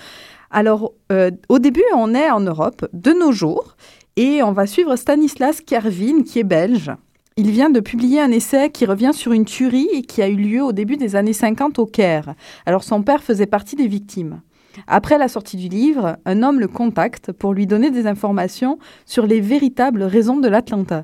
Alors, 0.50 0.92
euh, 1.10 1.30
au 1.48 1.58
début, 1.58 1.80
on 1.94 2.14
est 2.14 2.30
en 2.30 2.40
Europe, 2.40 2.86
de 2.92 3.12
nos 3.12 3.32
jours, 3.32 3.76
et 4.16 4.42
on 4.42 4.52
va 4.52 4.66
suivre 4.66 4.94
Stanislas 4.94 5.62
Kervin, 5.62 6.22
qui 6.22 6.38
est 6.38 6.44
belge. 6.44 6.90
Il 7.38 7.50
vient 7.50 7.70
de 7.70 7.80
publier 7.80 8.20
un 8.20 8.32
essai 8.32 8.68
qui 8.68 8.84
revient 8.84 9.12
sur 9.14 9.32
une 9.32 9.46
tuerie 9.46 10.02
qui 10.06 10.20
a 10.20 10.28
eu 10.28 10.36
lieu 10.36 10.62
au 10.62 10.72
début 10.72 10.98
des 10.98 11.16
années 11.16 11.32
50 11.32 11.78
au 11.78 11.86
Caire. 11.86 12.34
Alors, 12.66 12.84
son 12.84 13.02
père 13.02 13.22
faisait 13.22 13.46
partie 13.46 13.74
des 13.74 13.88
victimes. 13.88 14.42
Après 14.86 15.18
la 15.18 15.28
sortie 15.28 15.56
du 15.56 15.68
livre, 15.68 16.16
un 16.24 16.42
homme 16.42 16.60
le 16.60 16.68
contacte 16.68 17.32
pour 17.32 17.54
lui 17.54 17.66
donner 17.66 17.90
des 17.90 18.06
informations 18.06 18.78
sur 19.04 19.26
les 19.26 19.40
véritables 19.40 20.02
raisons 20.02 20.38
de 20.38 20.48
l'Atlanta. 20.48 21.02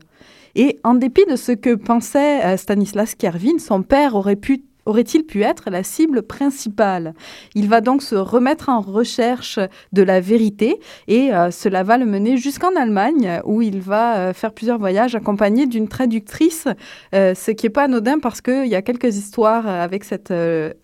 Et 0.55 0.79
en 0.85 0.95
dépit 0.95 1.25
de 1.31 1.37
ce 1.37 1.53
que 1.53 1.75
pensait 1.75 2.45
euh, 2.45 2.57
Stanislas 2.57 3.15
Kervin, 3.15 3.59
son 3.59 3.83
père 3.83 4.15
aurait 4.15 4.37
pu 4.37 4.65
aurait-il 4.87 5.25
pu 5.25 5.43
être 5.43 5.71
la 5.71 5.83
cible 5.83 6.23
principale? 6.23 7.15
Il 7.55 7.69
va 7.69 7.81
donc 7.81 8.03
se 8.03 8.15
remettre 8.15 8.69
en 8.69 8.81
recherche 8.81 9.59
de 9.93 10.03
la 10.03 10.21
vérité 10.21 10.81
et 11.09 11.33
euh, 11.33 11.51
cela 11.51 11.83
va 11.83 11.99
le 11.99 12.07
mener 12.07 12.37
jusqu'en 12.37 12.75
Allemagne 12.77 13.41
où 13.45 13.63
il 13.63 13.81
va 13.81 14.17
euh, 14.17 14.33
faire 14.33 14.53
plusieurs 14.53 14.79
voyages 14.79 15.15
accompagné 15.15 15.67
d'une 15.67 15.89
traductrice, 15.89 16.67
euh, 17.15 17.35
ce 17.35 17.51
qui 17.51 17.67
n'est 17.67 17.71
pas 17.71 17.85
anodin 17.85 18.19
parce 18.19 18.41
qu'il 18.41 18.67
y 18.67 18.75
a 18.75 18.83
quelques 18.83 19.17
histoires 19.17 19.67
avec 19.67 20.05
cette 20.05 20.33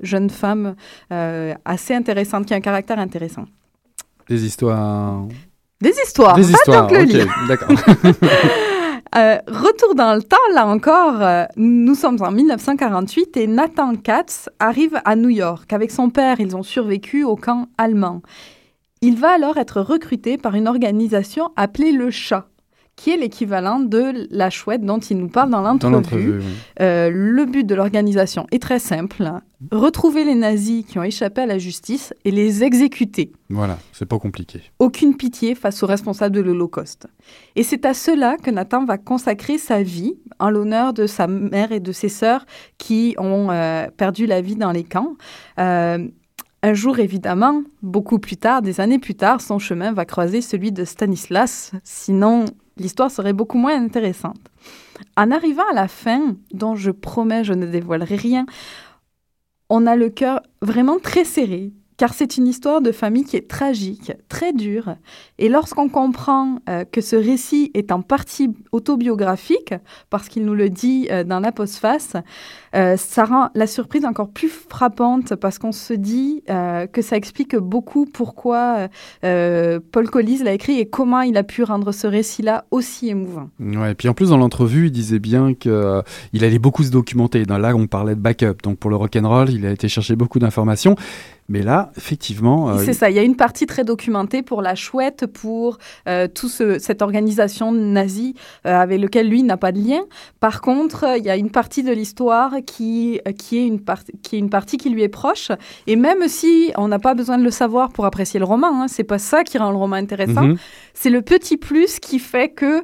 jeune 0.02 0.30
femme 0.30 0.74
assez 1.64 1.94
intéressante, 1.94 2.46
qui 2.46 2.54
a 2.54 2.56
un 2.56 2.61
caractère 2.61 2.98
intéressant. 2.98 3.44
Des 4.28 4.44
histoires. 4.44 5.26
Des 5.80 5.94
histoires, 6.04 6.34
Des 6.37 6.42
pas 6.42 6.48
histoires, 6.48 6.87
donc 6.88 6.98
le 6.98 7.04
ok, 7.04 7.12
livre. 7.12 7.34
d'accord. 7.48 7.70
Euh, 9.16 9.38
retour 9.46 9.94
dans 9.94 10.14
le 10.14 10.22
temps, 10.22 10.36
là 10.54 10.66
encore, 10.66 11.22
euh, 11.22 11.44
nous 11.56 11.94
sommes 11.94 12.18
en 12.20 12.30
1948 12.30 13.36
et 13.38 13.46
Nathan 13.46 13.94
Katz 13.94 14.50
arrive 14.58 15.00
à 15.04 15.16
New 15.16 15.30
York. 15.30 15.72
Avec 15.72 15.90
son 15.90 16.10
père, 16.10 16.40
ils 16.40 16.54
ont 16.54 16.62
survécu 16.62 17.24
au 17.24 17.34
camp 17.34 17.68
allemand. 17.78 18.20
Il 19.00 19.16
va 19.16 19.30
alors 19.30 19.56
être 19.56 19.80
recruté 19.80 20.36
par 20.36 20.54
une 20.54 20.68
organisation 20.68 21.50
appelée 21.56 21.92
le 21.92 22.10
Chat, 22.10 22.48
qui 22.98 23.11
est 23.11 23.16
l'équivalent 23.16 23.78
de 23.78 24.26
la 24.30 24.50
chouette 24.50 24.82
dont 24.82 24.98
il 24.98 25.18
nous 25.18 25.28
parle 25.28 25.50
dans 25.50 25.61
l'entrevue, 25.61 26.38
oui. 26.38 26.44
Euh, 26.80 27.11
le 27.14 27.44
but 27.44 27.64
de 27.64 27.76
l'organisation 27.76 28.46
est 28.50 28.61
très 28.61 28.80
simple 28.80 29.22
retrouver 29.70 30.24
les 30.24 30.34
nazis 30.34 30.84
qui 30.84 30.98
ont 30.98 31.02
échappé 31.02 31.42
à 31.42 31.46
la 31.46 31.58
justice 31.58 32.12
et 32.24 32.30
les 32.30 32.64
exécuter 32.64 33.32
Voilà, 33.50 33.78
c'est 33.92 34.06
pas 34.06 34.18
compliqué. 34.18 34.62
aucune 34.78 35.16
pitié 35.16 35.54
face 35.54 35.82
aux 35.82 35.87
responsables 35.87 36.34
de 36.34 36.40
l'Holocauste. 36.40 37.06
Et 37.56 37.62
c'est 37.62 37.84
à 37.84 37.94
cela 37.94 38.37
que 38.37 38.50
Nathan 38.50 38.84
va 38.84 38.98
consacrer 38.98 39.58
sa 39.58 39.82
vie 39.82 40.14
en 40.40 40.50
l'honneur 40.50 40.92
de 40.92 41.06
sa 41.06 41.26
mère 41.26 41.72
et 41.72 41.80
de 41.80 41.92
ses 41.92 42.08
sœurs 42.08 42.46
qui 42.78 43.14
ont 43.18 43.50
euh, 43.50 43.87
perdu 43.96 44.26
la 44.26 44.40
vie 44.40 44.56
dans 44.56 44.72
les 44.72 44.84
camps. 44.84 45.14
Euh, 45.58 46.06
un 46.62 46.74
jour, 46.74 46.98
évidemment, 46.98 47.62
beaucoup 47.82 48.18
plus 48.18 48.37
tard, 48.37 48.62
des 48.62 48.80
années 48.80 48.98
plus 48.98 49.14
tard, 49.14 49.40
son 49.40 49.61
chemin 49.61 49.92
va 49.92 50.04
croiser 50.04 50.40
celui 50.40 50.72
de 50.72 50.84
Stanislas, 50.84 51.72
sinon 51.84 52.46
l'histoire 52.78 53.10
serait 53.10 53.32
beaucoup 53.32 53.58
moins 53.58 53.76
intéressante. 53.80 54.40
En 55.16 55.30
arrivant 55.30 55.68
à 55.70 55.74
la 55.74 55.88
fin, 55.88 56.36
dont 56.52 56.74
je 56.74 56.90
promets 56.90 57.44
je 57.44 57.52
ne 57.52 57.66
dévoilerai 57.66 58.16
rien, 58.16 58.46
on 59.68 59.86
a 59.86 59.96
le 59.96 60.08
cœur 60.08 60.42
vraiment 60.62 60.98
très 60.98 61.24
serré, 61.24 61.72
car 61.98 62.14
c'est 62.14 62.38
une 62.38 62.46
histoire 62.46 62.80
de 62.80 62.92
famille 62.92 63.24
qui 63.24 63.37
est 63.37 63.48
tragique, 63.48 64.12
très 64.28 64.54
dure. 64.54 64.96
Et 65.38 65.50
lorsqu'on 65.50 65.90
comprend 65.90 66.61
euh, 66.68 66.84
que 66.90 67.02
ce 67.02 67.16
récit 67.16 67.70
est 67.74 67.92
en 67.92 68.00
partie 68.00 68.50
autobiographique, 68.72 69.74
parce 70.08 70.28
qu'il 70.28 70.46
nous 70.46 70.54
le 70.54 70.70
dit 70.70 71.08
euh, 71.11 71.24
dans 71.24 71.40
la 71.40 71.52
postface, 71.52 72.14
euh, 72.74 72.96
ça 72.96 73.24
rend 73.24 73.50
la 73.54 73.66
surprise 73.66 74.04
encore 74.06 74.30
plus 74.30 74.48
frappante, 74.48 75.34
parce 75.34 75.58
qu'on 75.58 75.72
se 75.72 75.92
dit 75.92 76.42
euh, 76.48 76.87
que 76.87 77.02
ça 77.02 77.16
explique 77.16 77.56
beaucoup 77.56 78.06
pourquoi 78.06 78.88
Paul 79.22 80.11
Collis 80.11 80.38
l'a 80.38 80.52
écrit 80.52 80.78
et 80.78 80.87
comment 80.87 81.20
il 81.20 81.37
a 81.37 81.42
pu 81.42 81.64
rendre 81.64 81.92
ce 81.92 82.06
récit-là 82.06 82.64
aussi 82.70 83.08
émouvant. 83.08 83.50
Ouais, 83.58 83.92
et 83.92 83.94
puis 83.94 84.08
en 84.08 84.14
plus 84.14 84.30
dans 84.30 84.37
l'entrevue, 84.37 84.87
il 84.87 84.92
disait 84.92 85.18
bien 85.18 85.54
que 85.54 85.68
euh, 85.68 86.02
il 86.32 86.44
allait 86.44 86.58
beaucoup 86.58 86.84
se 86.84 86.90
documenter. 86.90 87.44
Là, 87.44 87.74
on 87.74 87.87
parlait 87.87 88.14
de 88.14 88.20
backup. 88.20 88.62
Donc 88.62 88.78
pour 88.78 88.90
le 88.90 88.96
rock'n'roll, 88.96 89.50
il 89.50 89.66
a 89.66 89.72
été 89.72 89.88
chercher 89.88 90.16
beaucoup 90.16 90.38
d'informations. 90.38 90.94
Mais 91.50 91.62
là, 91.62 91.90
effectivement, 91.96 92.68
euh, 92.68 92.78
C'est 92.84 92.92
ça, 92.92 93.08
il 93.08 93.16
y 93.16 93.18
a 93.18 93.22
une 93.22 93.37
partie 93.37 93.64
très 93.64 93.82
documentée 93.82 94.42
pour 94.42 94.61
la 94.61 94.74
chouette, 94.74 95.24
pour 95.26 95.78
euh, 96.06 96.28
tout 96.28 96.50
ce, 96.50 96.78
cette 96.78 97.00
organisation 97.00 97.72
nazie 97.72 98.34
euh, 98.66 98.78
avec 98.78 99.00
lequel 99.00 99.30
lui 99.30 99.42
n'a 99.42 99.56
pas 99.56 99.72
de 99.72 99.78
lien. 99.78 100.02
Par 100.40 100.61
contre, 100.61 101.04
euh, 101.04 101.16
il 101.16 101.24
y 101.24 101.30
a 101.30 101.37
une 101.37 101.50
partie 101.50 101.82
de 101.82 101.90
l'histoire 101.90 102.52
qui, 102.66 103.22
euh, 103.26 103.32
qui, 103.32 103.56
est 103.56 103.66
une 103.66 103.80
qui 104.22 104.37
est 104.37 104.38
une 104.38 104.50
partie 104.50 104.76
qui 104.76 104.90
lui 104.90 105.02
est 105.02 105.08
proche. 105.08 105.50
Et 105.87 105.96
même 105.96 106.28
si 106.28 106.70
on 106.76 106.88
n'a 106.88 106.98
pas 106.98 107.14
besoin 107.14 107.38
de 107.38 107.44
le 107.44 107.50
savoir 107.50 107.92
pour 107.92 108.04
apprécier 108.04 108.38
le 108.38 108.46
roman, 108.46 108.82
hein, 108.82 108.87
c'est 108.87 109.04
pas 109.04 109.18
ça 109.18 109.42
qui 109.42 109.56
rend 109.56 109.70
le 109.70 109.78
roman 109.78 109.96
intéressant, 109.96 110.44
mhm. 110.44 110.58
c'est 110.92 111.11
le 111.11 111.22
petit 111.22 111.56
plus 111.56 111.98
qui 111.98 112.18
fait 112.18 112.50
que 112.50 112.82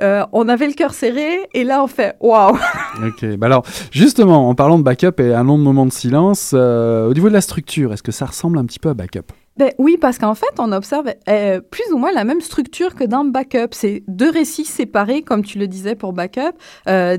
euh, 0.00 0.24
on 0.32 0.48
avait 0.48 0.66
le 0.66 0.72
cœur 0.72 0.94
serré 0.94 1.48
et 1.52 1.64
là 1.64 1.82
on 1.82 1.86
fait 1.86 2.16
waouh. 2.20 2.56
Ok, 3.06 3.24
bah 3.36 3.46
alors 3.46 3.64
justement, 3.90 4.48
en 4.48 4.54
parlant 4.54 4.78
de 4.78 4.84
backup 4.84 5.20
et 5.20 5.34
un 5.34 5.44
long 5.44 5.58
moment 5.58 5.86
de 5.86 5.92
silence, 5.92 6.52
euh, 6.54 7.08
au 7.08 7.14
niveau 7.14 7.28
de 7.28 7.34
la 7.34 7.40
structure, 7.40 7.92
est-ce 7.92 8.02
que 8.02 8.12
ça 8.12 8.26
ressemble 8.26 8.58
un 8.58 8.64
petit 8.64 8.78
peu 8.78 8.88
à 8.90 8.94
backup? 8.94 9.32
Ben 9.58 9.70
oui, 9.76 9.98
parce 10.00 10.16
qu'en 10.16 10.34
fait, 10.34 10.54
on 10.58 10.72
observe 10.72 11.12
euh, 11.28 11.60
plus 11.60 11.92
ou 11.92 11.98
moins 11.98 12.10
la 12.12 12.24
même 12.24 12.40
structure 12.40 12.94
que 12.94 13.04
dans 13.04 13.24
Backup. 13.24 13.68
C'est 13.72 14.02
deux 14.08 14.30
récits 14.30 14.64
séparés, 14.64 15.20
comme 15.20 15.44
tu 15.44 15.58
le 15.58 15.68
disais 15.68 15.94
pour 15.94 16.14
Backup, 16.14 16.56
euh, 16.88 17.18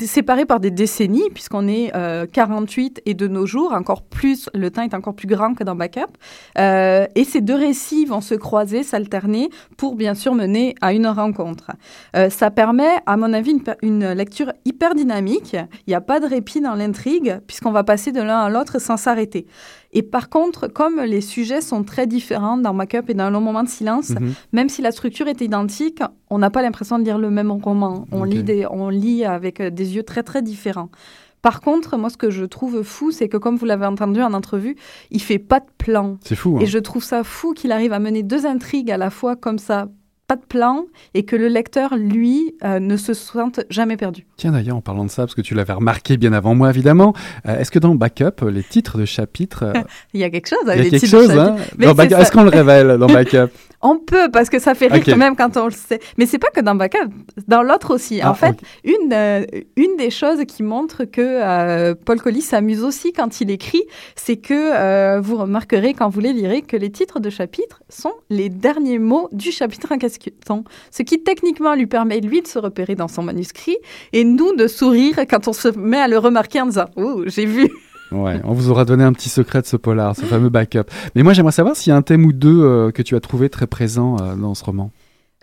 séparés 0.00 0.46
par 0.46 0.60
des 0.60 0.70
décennies, 0.70 1.28
puisqu'on 1.34 1.68
est 1.68 1.94
euh, 1.94 2.24
48 2.24 3.02
et 3.04 3.12
de 3.12 3.28
nos 3.28 3.44
jours, 3.44 3.74
encore 3.74 4.02
plus, 4.02 4.48
le 4.54 4.70
temps 4.70 4.80
est 4.80 4.94
encore 4.94 5.14
plus 5.14 5.26
grand 5.26 5.52
que 5.52 5.62
dans 5.62 5.74
Backup. 5.74 6.06
Euh, 6.58 7.06
et 7.14 7.24
ces 7.24 7.42
deux 7.42 7.56
récits 7.56 8.06
vont 8.06 8.22
se 8.22 8.34
croiser, 8.34 8.82
s'alterner, 8.82 9.50
pour 9.76 9.94
bien 9.94 10.14
sûr 10.14 10.34
mener 10.34 10.74
à 10.80 10.94
une 10.94 11.06
rencontre. 11.06 11.72
Ça 12.30 12.50
permet, 12.50 12.88
à 13.06 13.16
mon 13.16 13.32
avis, 13.32 13.52
une, 13.52 13.62
une 13.82 14.12
lecture 14.12 14.52
hyper 14.64 14.94
dynamique. 14.94 15.54
Il 15.86 15.90
n'y 15.90 15.94
a 15.94 16.00
pas 16.00 16.18
de 16.18 16.26
répit 16.26 16.60
dans 16.60 16.74
l'intrigue, 16.74 17.40
puisqu'on 17.46 17.72
va 17.72 17.84
passer 17.84 18.10
de 18.10 18.22
l'un 18.22 18.38
à 18.38 18.48
l'autre 18.48 18.80
sans 18.80 18.96
s'arrêter. 18.96 19.46
Et 19.92 20.02
par 20.02 20.28
contre, 20.28 20.68
comme 20.68 21.00
les 21.00 21.20
sujets 21.22 21.60
sont 21.62 21.82
très 21.82 22.06
différents 22.06 22.58
dans 22.58 22.74
Make-up 22.74 23.08
et 23.08 23.14
dans 23.14 23.30
Le 23.30 23.40
Moment 23.40 23.62
de 23.62 23.68
Silence, 23.68 24.10
Mhm. 24.10 24.34
même 24.52 24.68
si 24.68 24.82
la 24.82 24.92
structure 24.92 25.28
est 25.28 25.40
identique, 25.40 26.02
on 26.28 26.38
n'a 26.38 26.50
pas 26.50 26.60
l'impression 26.62 26.98
de 26.98 27.04
lire 27.04 27.18
le 27.18 27.30
même 27.30 27.50
roman. 27.50 28.06
On, 28.12 28.24
lit, 28.24 28.42
des, 28.42 28.66
on 28.70 28.90
lit 28.90 29.24
avec 29.24 29.62
des 29.62 29.96
yeux 29.96 30.02
très 30.02 30.22
très 30.22 30.42
différents. 30.42 30.90
Par 31.40 31.60
contre, 31.60 31.96
moi, 31.96 32.10
ce 32.10 32.16
que 32.16 32.30
je 32.30 32.44
trouve 32.44 32.82
fou, 32.82 33.12
c'est 33.12 33.28
que 33.28 33.36
comme 33.36 33.56
vous 33.56 33.64
l'avez 33.64 33.86
entendu 33.86 34.20
en 34.20 34.34
entrevue, 34.34 34.74
il 35.10 35.22
fait 35.22 35.38
pas 35.38 35.60
de 35.60 35.66
plan. 35.78 36.18
C'est 36.24 36.34
fou. 36.34 36.56
hein. 36.56 36.60
Et 36.60 36.66
je 36.66 36.78
trouve 36.78 37.04
ça 37.04 37.22
fou 37.24 37.54
qu'il 37.54 37.70
arrive 37.72 37.92
à 37.92 38.00
mener 38.00 38.22
deux 38.24 38.44
intrigues 38.44 38.90
à 38.90 38.96
la 38.96 39.08
fois 39.08 39.36
comme 39.36 39.58
ça, 39.58 39.86
pas 40.28 40.36
de 40.36 40.44
plan, 40.46 40.84
et 41.14 41.24
que 41.24 41.34
le 41.36 41.48
lecteur, 41.48 41.96
lui, 41.96 42.54
euh, 42.62 42.78
ne 42.80 42.96
se 42.98 43.14
sente 43.14 43.60
jamais 43.70 43.96
perdu. 43.96 44.26
Tiens 44.36 44.52
d'ailleurs, 44.52 44.76
en 44.76 44.82
parlant 44.82 45.04
de 45.06 45.10
ça, 45.10 45.22
parce 45.22 45.34
que 45.34 45.40
tu 45.40 45.54
l'avais 45.54 45.72
remarqué 45.72 46.18
bien 46.18 46.32
avant 46.34 46.54
moi 46.54 46.68
évidemment, 46.70 47.14
euh, 47.48 47.58
est-ce 47.58 47.70
que 47.70 47.78
dans 47.78 47.94
Backup, 47.94 48.44
les 48.50 48.62
titres 48.62 48.98
de 48.98 49.06
chapitres, 49.06 49.62
euh, 49.64 49.72
Il 50.12 50.20
y 50.20 50.24
a 50.24 50.30
quelque 50.30 50.48
chose 50.48 50.58
il 50.64 50.68
y 50.68 50.70
avec 50.72 50.80
a 50.80 50.84
les 50.84 50.90
quelque 50.90 51.04
titres 51.06 51.16
de 51.22 51.26
chose 51.28 51.34
chapitres. 51.34 51.62
hein 51.82 51.94
Backup- 51.94 52.10
ça. 52.10 52.20
Est-ce 52.20 52.32
qu'on 52.32 52.42
le 52.44 52.50
révèle 52.50 52.98
dans 52.98 53.06
Backup 53.06 53.48
On 53.80 53.98
peut, 53.98 54.28
parce 54.30 54.50
que 54.50 54.58
ça 54.58 54.74
fait 54.74 54.88
rire 54.88 55.04
quand 55.04 55.16
même 55.16 55.36
quand 55.36 55.56
on 55.56 55.66
le 55.66 55.70
sait. 55.70 56.00
Mais 56.16 56.26
c'est 56.26 56.38
pas 56.38 56.50
que 56.50 56.60
dans 56.60 56.74
Backup, 56.74 57.10
dans 57.46 57.62
l'autre 57.62 57.94
aussi. 57.94 58.20
Ah, 58.20 58.30
en 58.30 58.34
fait, 58.34 58.56
une, 58.82 59.12
euh, 59.12 59.44
une 59.76 59.96
des 59.96 60.10
choses 60.10 60.44
qui 60.46 60.64
montre 60.64 61.04
que 61.04 61.20
euh, 61.22 61.94
Paul 61.94 62.20
Collis 62.20 62.42
s'amuse 62.42 62.82
aussi 62.82 63.12
quand 63.12 63.40
il 63.40 63.50
écrit, 63.50 63.84
c'est 64.16 64.36
que 64.36 64.54
euh, 64.54 65.20
vous 65.20 65.36
remarquerez 65.36 65.94
quand 65.94 66.08
vous 66.08 66.20
les 66.20 66.32
lirez 66.32 66.62
que 66.62 66.76
les 66.76 66.90
titres 66.90 67.20
de 67.20 67.30
chapitres 67.30 67.80
sont 67.88 68.14
les 68.30 68.48
derniers 68.48 68.98
mots 68.98 69.28
du 69.30 69.52
chapitre 69.52 69.92
en 69.92 69.98
question. 69.98 70.64
Ce 70.90 71.02
qui 71.04 71.22
techniquement 71.22 71.74
lui 71.74 71.86
permet, 71.86 72.20
lui, 72.20 72.42
de 72.42 72.48
se 72.48 72.58
repérer 72.58 72.96
dans 72.96 73.08
son 73.08 73.22
manuscrit 73.22 73.76
et 74.12 74.24
nous 74.24 74.56
de 74.56 74.66
sourire 74.66 75.20
quand 75.30 75.46
on 75.46 75.52
se 75.52 75.68
met 75.68 75.98
à 75.98 76.08
le 76.08 76.18
remarquer 76.18 76.60
en 76.60 76.66
disant 76.66 76.86
Oh, 76.96 77.22
j'ai 77.26 77.46
vu. 77.46 77.70
Ouais, 78.12 78.40
on 78.44 78.52
vous 78.52 78.70
aura 78.70 78.84
donné 78.84 79.04
un 79.04 79.12
petit 79.12 79.28
secret 79.28 79.60
de 79.60 79.66
ce 79.66 79.76
polar, 79.76 80.16
ce 80.16 80.22
fameux 80.22 80.48
backup. 80.48 80.84
Mais 81.14 81.22
moi, 81.22 81.32
j'aimerais 81.32 81.52
savoir 81.52 81.76
s'il 81.76 81.90
y 81.90 81.94
a 81.94 81.96
un 81.96 82.02
thème 82.02 82.24
ou 82.24 82.32
deux 82.32 82.62
euh, 82.62 82.90
que 82.90 83.02
tu 83.02 83.16
as 83.16 83.20
trouvé 83.20 83.50
très 83.50 83.66
présent 83.66 84.16
euh, 84.20 84.34
dans 84.34 84.54
ce 84.54 84.64
roman. 84.64 84.90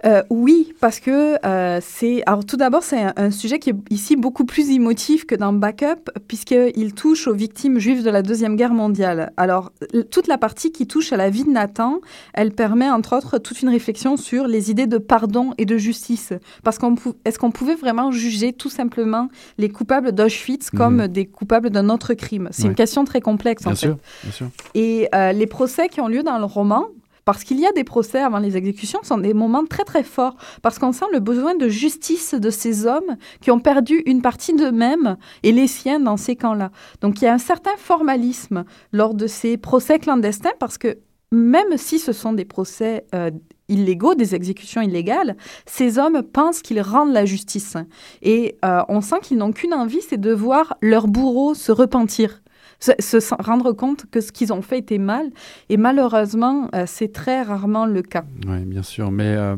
Euh, 0.04 0.22
oui, 0.30 0.74
parce 0.82 1.00
que 1.00 1.38
euh, 1.46 1.80
c'est. 1.82 2.22
Alors, 2.26 2.46
tout 2.46 2.58
d'abord, 2.58 2.84
c'est 2.84 3.02
un, 3.02 3.14
un 3.16 3.32
sujet 3.32 3.60
qui 3.60 3.70
est 3.70 3.76
ici 3.90 4.18
beaucoup 4.18 4.44
plus 4.44 4.70
émotif 4.72 5.26
que 5.26 5.36
dans 5.36 5.54
Backup, 5.54 6.12
puisqu'il 6.28 6.94
touche 6.94 7.28
aux 7.28 7.34
victimes 7.34 7.80
juives 7.80 8.04
de 8.04 8.10
la 8.10 8.22
Deuxième 8.22 8.58
Guerre 8.58 8.74
mondiale. 8.74 9.32
Alors, 9.38 9.72
toute 10.12 10.28
la 10.28 10.38
partie 10.38 10.74
qui 10.74 10.86
touche 10.86 11.14
à 11.14 11.18
la 11.18 11.30
vie 11.30 11.46
de 11.46 11.50
Nathan, 11.50 12.02
elle 12.34 12.52
permet, 12.52 12.90
entre 12.90 13.16
autres, 13.16 13.38
toute 13.38 13.62
une 13.62 13.70
réflexion 13.70 14.18
sur 14.18 14.48
les 14.48 14.70
idées 14.70 14.86
de 14.86 14.98
pardon 14.98 15.54
et 15.58 15.66
de 15.66 15.78
justice. 15.78 16.34
Parce 16.64 16.78
qu'on 16.78 16.96
est-ce 17.24 17.40
qu'on 17.40 17.52
pouvait 17.52 17.76
vraiment 17.76 18.12
juger 18.12 18.52
tout 18.52 18.70
simplement 18.70 19.30
les 19.58 19.70
coupables 19.70 20.12
d'Auschwitz 20.12 20.72
comme 20.72 21.08
des 21.08 21.26
coupables 21.26 21.70
d'un 21.70 21.88
autre 21.90 22.14
crime? 22.16 22.50
C'est 22.52 22.64
Ouais. 22.64 22.70
une 22.70 22.76
question 22.76 23.06
très 23.06 23.22
complexe, 23.22 23.66
en 23.66 23.74
fait. 23.76 23.88
bien 24.24 24.32
sûr. 24.32 24.48
Et 24.74 25.08
euh, 25.16 25.32
les 25.32 25.48
procès 25.48 25.88
qui 25.88 26.02
ont 26.02 26.08
lieu 26.10 26.22
dans 26.22 26.38
le 26.38 26.46
roman, 26.46 26.86
parce 27.26 27.44
qu'il 27.44 27.60
y 27.60 27.66
a 27.66 27.72
des 27.72 27.84
procès 27.84 28.20
avant 28.20 28.38
les 28.38 28.56
exécutions, 28.56 29.00
sont 29.04 29.18
des 29.18 29.34
moments 29.34 29.66
très 29.66 29.84
très 29.84 30.04
forts, 30.04 30.36
parce 30.62 30.80
qu'on 30.80 30.92
sent 30.92 31.06
le 31.12 31.20
besoin 31.20 31.56
de 31.56 31.68
justice 31.68 32.36
de 32.36 32.50
ces 32.50 32.86
hommes 32.86 33.18
qui 33.42 33.52
ont 33.52 33.60
perdu 33.60 34.04
une 34.06 34.22
partie 34.22 34.54
d'eux-mêmes 34.54 35.18
et 35.44 35.52
les 35.52 35.68
siens 35.68 36.00
dans 36.00 36.18
ces 36.18 36.36
camps-là. 36.36 36.72
Donc 37.02 37.22
il 37.22 37.26
y 37.26 37.28
a 37.28 37.34
un 37.34 37.40
certain 37.40 37.76
formalisme 37.78 38.64
lors 38.92 39.16
de 39.16 39.28
ces 39.28 39.58
procès 39.58 40.00
clandestins, 40.00 40.54
parce 40.60 40.78
que 40.78 41.00
même 41.32 41.78
si 41.78 41.98
ce 41.98 42.14
sont 42.14 42.34
des 42.34 42.46
procès 42.46 43.06
euh, 43.16 43.32
illégaux, 43.68 44.14
des 44.14 44.36
exécutions 44.36 44.82
illégales, 44.82 45.36
ces 45.66 45.98
hommes 45.98 46.22
pensent 46.22 46.62
qu'ils 46.62 46.82
rendent 46.82 47.12
la 47.12 47.26
justice. 47.26 47.76
Et 48.22 48.58
euh, 48.64 48.82
on 48.88 49.02
sent 49.02 49.18
qu'ils 49.24 49.38
n'ont 49.38 49.52
qu'une 49.52 49.74
envie, 49.74 50.02
c'est 50.02 50.20
de 50.20 50.32
voir 50.32 50.78
leur 50.82 51.08
bourreau 51.08 51.56
se 51.56 51.72
repentir 51.72 52.42
se, 52.80 53.44
rendre 53.44 53.72
compte 53.72 54.06
que 54.12 54.22
ce 54.22 54.32
qu'ils 54.32 54.54
ont 54.54 54.62
fait 54.62 54.80
était 54.80 54.98
mal. 54.98 55.30
Et 55.70 55.78
malheureusement, 55.78 56.70
euh, 56.76 56.86
c'est 56.88 57.12
très 57.12 57.42
rarement 57.42 57.86
le 57.86 58.02
cas. 58.02 58.26
Oui, 58.48 58.66
bien 58.66 58.84
sûr. 58.84 59.12
Mais 59.12 59.36
euh, 59.36 59.56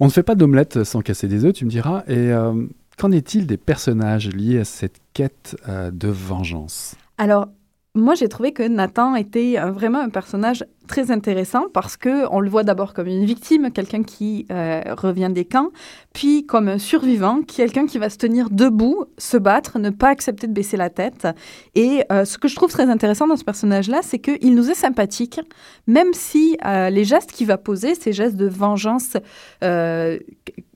on 0.00 0.06
ne 0.06 0.10
fait 0.10 0.22
pas 0.22 0.34
d'omelette 0.34 0.84
sans 0.84 1.00
casser 1.00 1.28
des 1.28 1.44
œufs, 1.44 1.52
tu 1.52 1.64
me 1.64 1.70
diras. 1.70 2.04
Et 2.06 2.32
euh, 2.32 2.66
qu'en 2.98 3.12
est-il 3.12 3.46
des 3.46 3.56
personnages 3.56 4.28
liés 4.28 4.60
à 4.60 4.64
cette 4.64 5.00
quête 5.12 5.56
de 5.68 6.08
vengeance? 6.08 6.94
Alors, 7.18 7.48
moi, 7.94 8.14
j'ai 8.14 8.28
trouvé 8.28 8.52
que 8.52 8.62
Nathan 8.62 9.14
était 9.16 9.58
euh, 9.58 9.70
vraiment 9.70 10.00
un 10.00 10.08
personnage 10.08 10.64
très 10.88 11.10
intéressant 11.10 11.64
parce 11.74 11.98
que 11.98 12.26
on 12.30 12.40
le 12.40 12.48
voit 12.48 12.64
d'abord 12.64 12.94
comme 12.94 13.06
une 13.06 13.26
victime, 13.26 13.70
quelqu'un 13.70 14.02
qui 14.02 14.46
euh, 14.50 14.80
revient 14.96 15.28
des 15.30 15.44
camps, 15.44 15.68
puis 16.14 16.46
comme 16.46 16.68
un 16.68 16.78
survivant, 16.78 17.42
quelqu'un 17.42 17.84
qui 17.84 17.98
va 17.98 18.08
se 18.08 18.16
tenir 18.16 18.48
debout, 18.48 19.04
se 19.18 19.36
battre, 19.36 19.78
ne 19.78 19.90
pas 19.90 20.08
accepter 20.08 20.46
de 20.46 20.54
baisser 20.54 20.78
la 20.78 20.88
tête. 20.88 21.28
Et 21.74 22.02
euh, 22.10 22.24
ce 22.24 22.38
que 22.38 22.48
je 22.48 22.56
trouve 22.56 22.70
très 22.70 22.88
intéressant 22.88 23.26
dans 23.26 23.36
ce 23.36 23.44
personnage-là, 23.44 24.00
c'est 24.00 24.18
qu'il 24.18 24.54
nous 24.54 24.70
est 24.70 24.74
sympathique, 24.74 25.40
même 25.86 26.14
si 26.14 26.56
les 26.64 27.04
gestes 27.04 27.32
qu'il 27.32 27.46
va 27.46 27.58
poser, 27.58 27.94
ces 27.94 28.14
gestes 28.14 28.36
de 28.36 28.48
vengeance 28.48 29.16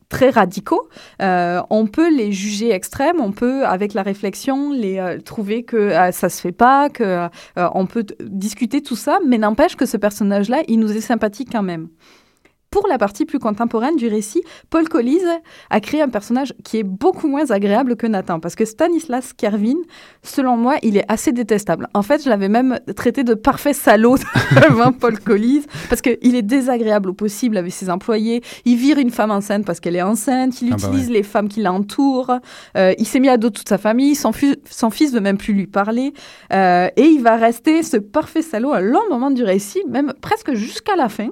très 0.08 0.30
radicaux, 0.30 0.88
euh, 1.22 1.60
on 1.70 1.86
peut 1.86 2.14
les 2.14 2.32
juger 2.32 2.72
extrêmes, 2.72 3.20
on 3.20 3.32
peut, 3.32 3.66
avec 3.66 3.94
la 3.94 4.02
réflexion, 4.02 4.72
les 4.72 4.98
euh, 4.98 5.18
trouver 5.20 5.64
que 5.64 5.76
euh, 5.76 6.12
ça 6.12 6.28
se 6.28 6.40
fait 6.40 6.52
pas, 6.52 6.88
que 6.88 7.02
euh, 7.02 7.28
on 7.74 7.86
peut 7.86 8.04
discuter 8.20 8.82
tout 8.82 8.96
ça, 8.96 9.18
mais 9.26 9.38
n'empêche 9.38 9.76
que 9.76 9.86
ce 9.86 9.96
personnage-là, 9.96 10.62
il 10.68 10.78
nous 10.78 10.96
est 10.96 11.00
sympathique 11.00 11.48
quand 11.50 11.62
même. 11.62 11.88
Pour 12.76 12.88
la 12.88 12.98
partie 12.98 13.24
plus 13.24 13.38
contemporaine 13.38 13.96
du 13.96 14.06
récit, 14.06 14.42
Paul 14.68 14.86
Collis 14.86 15.22
a 15.70 15.80
créé 15.80 16.02
un 16.02 16.10
personnage 16.10 16.52
qui 16.62 16.76
est 16.76 16.82
beaucoup 16.82 17.26
moins 17.26 17.50
agréable 17.50 17.96
que 17.96 18.06
Nathan, 18.06 18.38
parce 18.38 18.54
que 18.54 18.66
Stanislas 18.66 19.32
Kervin, 19.32 19.78
selon 20.22 20.58
moi, 20.58 20.74
il 20.82 20.98
est 20.98 21.10
assez 21.10 21.32
détestable. 21.32 21.88
En 21.94 22.02
fait, 22.02 22.22
je 22.22 22.28
l'avais 22.28 22.50
même 22.50 22.78
traité 22.94 23.24
de 23.24 23.32
parfait 23.32 23.72
salaud 23.72 24.16
devant 24.68 24.92
Paul 24.92 25.18
Collis, 25.18 25.64
parce 25.88 26.02
qu'il 26.02 26.34
est 26.34 26.42
désagréable 26.42 27.08
au 27.08 27.12
possible 27.14 27.56
avec 27.56 27.72
ses 27.72 27.88
employés. 27.88 28.42
Il 28.66 28.76
vire 28.76 28.98
une 28.98 29.10
femme 29.10 29.30
enceinte 29.30 29.64
parce 29.64 29.80
qu'elle 29.80 29.96
est 29.96 30.02
enceinte. 30.02 30.60
Il 30.60 30.74
Ah 30.74 30.76
bah 30.76 30.88
utilise 30.88 31.08
les 31.08 31.22
femmes 31.22 31.48
qui 31.48 31.62
l'entourent. 31.62 32.40
Euh, 32.76 32.92
il 32.98 33.06
s'est 33.06 33.20
mis 33.20 33.30
à 33.30 33.38
dos 33.38 33.48
toute 33.48 33.70
sa 33.70 33.78
famille. 33.78 34.14
Son, 34.14 34.32
fils 34.32 35.14
veut 35.14 35.20
même 35.20 35.38
plus 35.38 35.54
lui 35.54 35.66
parler. 35.66 36.12
Euh, 36.52 36.90
et 36.94 37.04
il 37.04 37.22
va 37.22 37.36
rester 37.36 37.82
ce 37.82 37.96
parfait 37.96 38.42
salaud 38.42 38.74
à 38.74 38.80
un 38.80 38.80
long 38.82 39.08
moment 39.08 39.30
du 39.30 39.44
récit, 39.44 39.82
même 39.88 40.12
presque 40.20 40.52
jusqu'à 40.52 40.94
la 40.94 41.08
fin. 41.08 41.28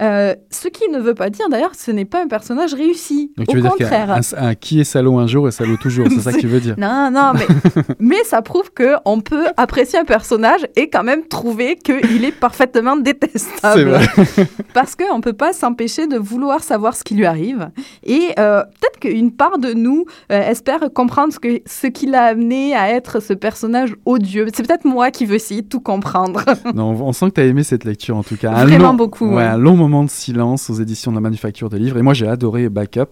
Euh, 0.00 0.34
ce 0.50 0.68
qui 0.68 0.88
ne 0.90 0.98
veut 0.98 1.14
pas 1.14 1.28
dire 1.30 1.48
d'ailleurs 1.50 1.72
que 1.72 1.76
ce 1.76 1.90
n'est 1.90 2.04
pas 2.04 2.22
un 2.22 2.28
personnage 2.28 2.72
réussi. 2.74 3.32
Donc 3.36 3.48
Au 3.48 3.52
tu 3.52 3.56
veux 3.56 3.62
dire 3.62 3.70
contraire. 3.72 4.20
qu'un 4.30 4.46
un 4.46 4.54
qui 4.54 4.80
est 4.80 4.84
salaud 4.84 5.18
un 5.18 5.26
jour 5.26 5.48
et 5.48 5.50
salaud 5.50 5.76
toujours, 5.76 6.06
c'est 6.08 6.20
ça 6.20 6.32
que 6.32 6.38
tu 6.38 6.46
veux 6.46 6.60
dire 6.60 6.74
Non, 6.78 7.10
non, 7.12 7.32
mais, 7.34 7.46
mais 7.98 8.24
ça 8.24 8.42
prouve 8.42 8.70
que 8.72 8.94
on 9.04 9.20
peut 9.20 9.46
apprécier 9.56 9.98
un 9.98 10.04
personnage 10.04 10.60
et 10.76 10.88
quand 10.88 11.02
même 11.02 11.26
trouver 11.26 11.76
qu'il 11.76 12.24
est 12.24 12.32
parfaitement 12.38 12.96
détestable. 12.96 13.98
Parce 14.74 14.94
qu'on 14.94 15.16
ne 15.16 15.22
peut 15.22 15.32
pas 15.32 15.52
s'empêcher 15.52 16.06
de 16.06 16.16
vouloir 16.16 16.62
savoir 16.62 16.94
ce 16.96 17.02
qui 17.04 17.14
lui 17.14 17.26
arrive. 17.26 17.70
Et 18.04 18.28
euh, 18.38 18.62
peut-être 18.62 19.00
qu'une 19.00 19.32
part 19.32 19.58
de 19.58 19.72
nous 19.72 20.04
euh, 20.32 20.40
espère 20.48 20.80
comprendre 20.94 21.32
ce, 21.32 21.38
que, 21.38 21.60
ce 21.66 21.86
qui 21.86 22.06
l'a 22.06 22.22
amené 22.24 22.74
à 22.74 22.90
être 22.90 23.20
ce 23.20 23.32
personnage 23.32 23.94
odieux. 24.06 24.46
C'est 24.54 24.66
peut-être 24.66 24.84
moi 24.84 25.10
qui 25.10 25.26
veux 25.26 25.34
essayer 25.34 25.62
de 25.62 25.68
tout 25.68 25.80
comprendre. 25.80 26.44
Non, 26.74 26.90
on 26.90 27.12
sent 27.12 27.26
que 27.30 27.34
tu 27.34 27.40
as 27.40 27.44
aimé 27.46 27.62
cette 27.62 27.84
lecture 27.84 28.16
en 28.16 28.22
tout 28.22 28.36
cas. 28.36 28.52
Un 28.52 28.64
Vraiment 28.66 28.88
long- 28.88 28.94
beaucoup, 28.94 29.28
Ouais, 29.28 29.36
ouais. 29.36 29.42
un 29.42 29.58
long 29.58 29.74
moment 29.76 29.87
de 29.88 30.10
silence 30.10 30.70
aux 30.70 30.74
éditions 30.74 31.10
de 31.10 31.16
la 31.16 31.20
Manufacture 31.20 31.68
des 31.70 31.78
Livres. 31.78 31.96
Et 31.98 32.02
moi, 32.02 32.14
j'ai 32.14 32.28
adoré 32.28 32.68
Backup 32.68 33.10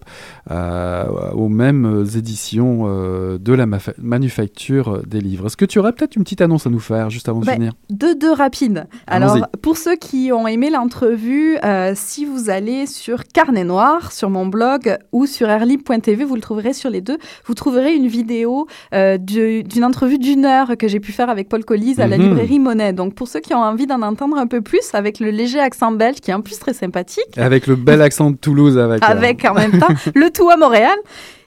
euh, 0.51 1.05
aux 1.33 1.49
mêmes 1.49 2.05
éditions 2.15 2.85
euh, 2.87 3.37
de 3.37 3.53
la 3.53 3.65
Manufacture 3.97 5.01
des 5.05 5.21
Livres. 5.21 5.47
Est-ce 5.47 5.57
que 5.57 5.65
tu 5.65 5.79
aurais 5.79 5.93
peut-être 5.93 6.15
une 6.15 6.23
petite 6.23 6.41
annonce 6.41 6.65
à 6.67 6.69
nous 6.69 6.79
faire 6.79 7.09
juste 7.09 7.29
avant 7.29 7.39
de 7.41 7.45
Ben, 7.45 7.53
finir? 7.53 7.73
Deux, 7.89 8.15
deux 8.15 8.31
rapides. 8.31 8.87
Alors, 9.07 9.37
pour 9.61 9.77
ceux 9.77 9.95
qui 9.95 10.31
ont 10.33 10.47
aimé 10.47 10.69
l'entrevue, 10.69 11.57
euh, 11.63 11.93
si 11.95 12.25
vous 12.25 12.49
allez 12.49 12.85
sur 12.85 13.23
Carnet 13.25 13.63
Noir, 13.63 14.11
sur 14.11 14.29
mon 14.29 14.45
blog, 14.45 14.97
ou 15.11 15.25
sur 15.25 15.49
airlib.tv, 15.49 16.23
vous 16.23 16.35
le 16.35 16.41
trouverez 16.41 16.73
sur 16.73 16.89
les 16.89 17.01
deux, 17.01 17.17
vous 17.45 17.53
trouverez 17.53 17.95
une 17.95 18.07
vidéo 18.07 18.67
euh, 18.93 19.17
du- 19.17 19.63
d'une 19.63 19.83
entrevue 19.83 20.17
d'une 20.19 20.45
heure 20.45 20.77
que 20.77 20.87
j'ai 20.87 20.99
pu 20.99 21.11
faire 21.11 21.29
avec 21.29 21.49
Paul 21.49 21.63
Collis 21.65 21.95
à 21.99 22.07
la 22.07 22.17
Mhm. 22.17 22.23
librairie 22.23 22.59
Monet. 22.59 22.93
Donc, 22.93 23.13
pour 23.13 23.27
ceux 23.27 23.39
qui 23.39 23.53
ont 23.53 23.59
envie 23.61 23.87
d'en 23.87 24.01
entendre 24.01 24.37
un 24.37 24.47
peu 24.47 24.61
plus, 24.61 24.93
avec 24.93 25.19
le 25.19 25.29
léger 25.29 25.59
accent 25.59 25.91
belge, 25.91 26.17
qui 26.21 26.31
est 26.31 26.33
en 26.33 26.41
plus 26.41 26.57
très 26.67 26.73
sympathique, 26.73 27.37
Avec 27.37 27.65
le 27.67 27.75
bel 27.75 28.01
accent 28.01 28.31
de 28.31 28.35
Toulouse. 28.35 28.77
Avec, 28.77 29.01
euh, 29.01 29.07
avec 29.07 29.45
en 29.45 29.53
même 29.53 29.79
temps 29.79 29.87
le 30.15 30.29
tout 30.31 30.49
à 30.49 30.57
Montréal. 30.57 30.97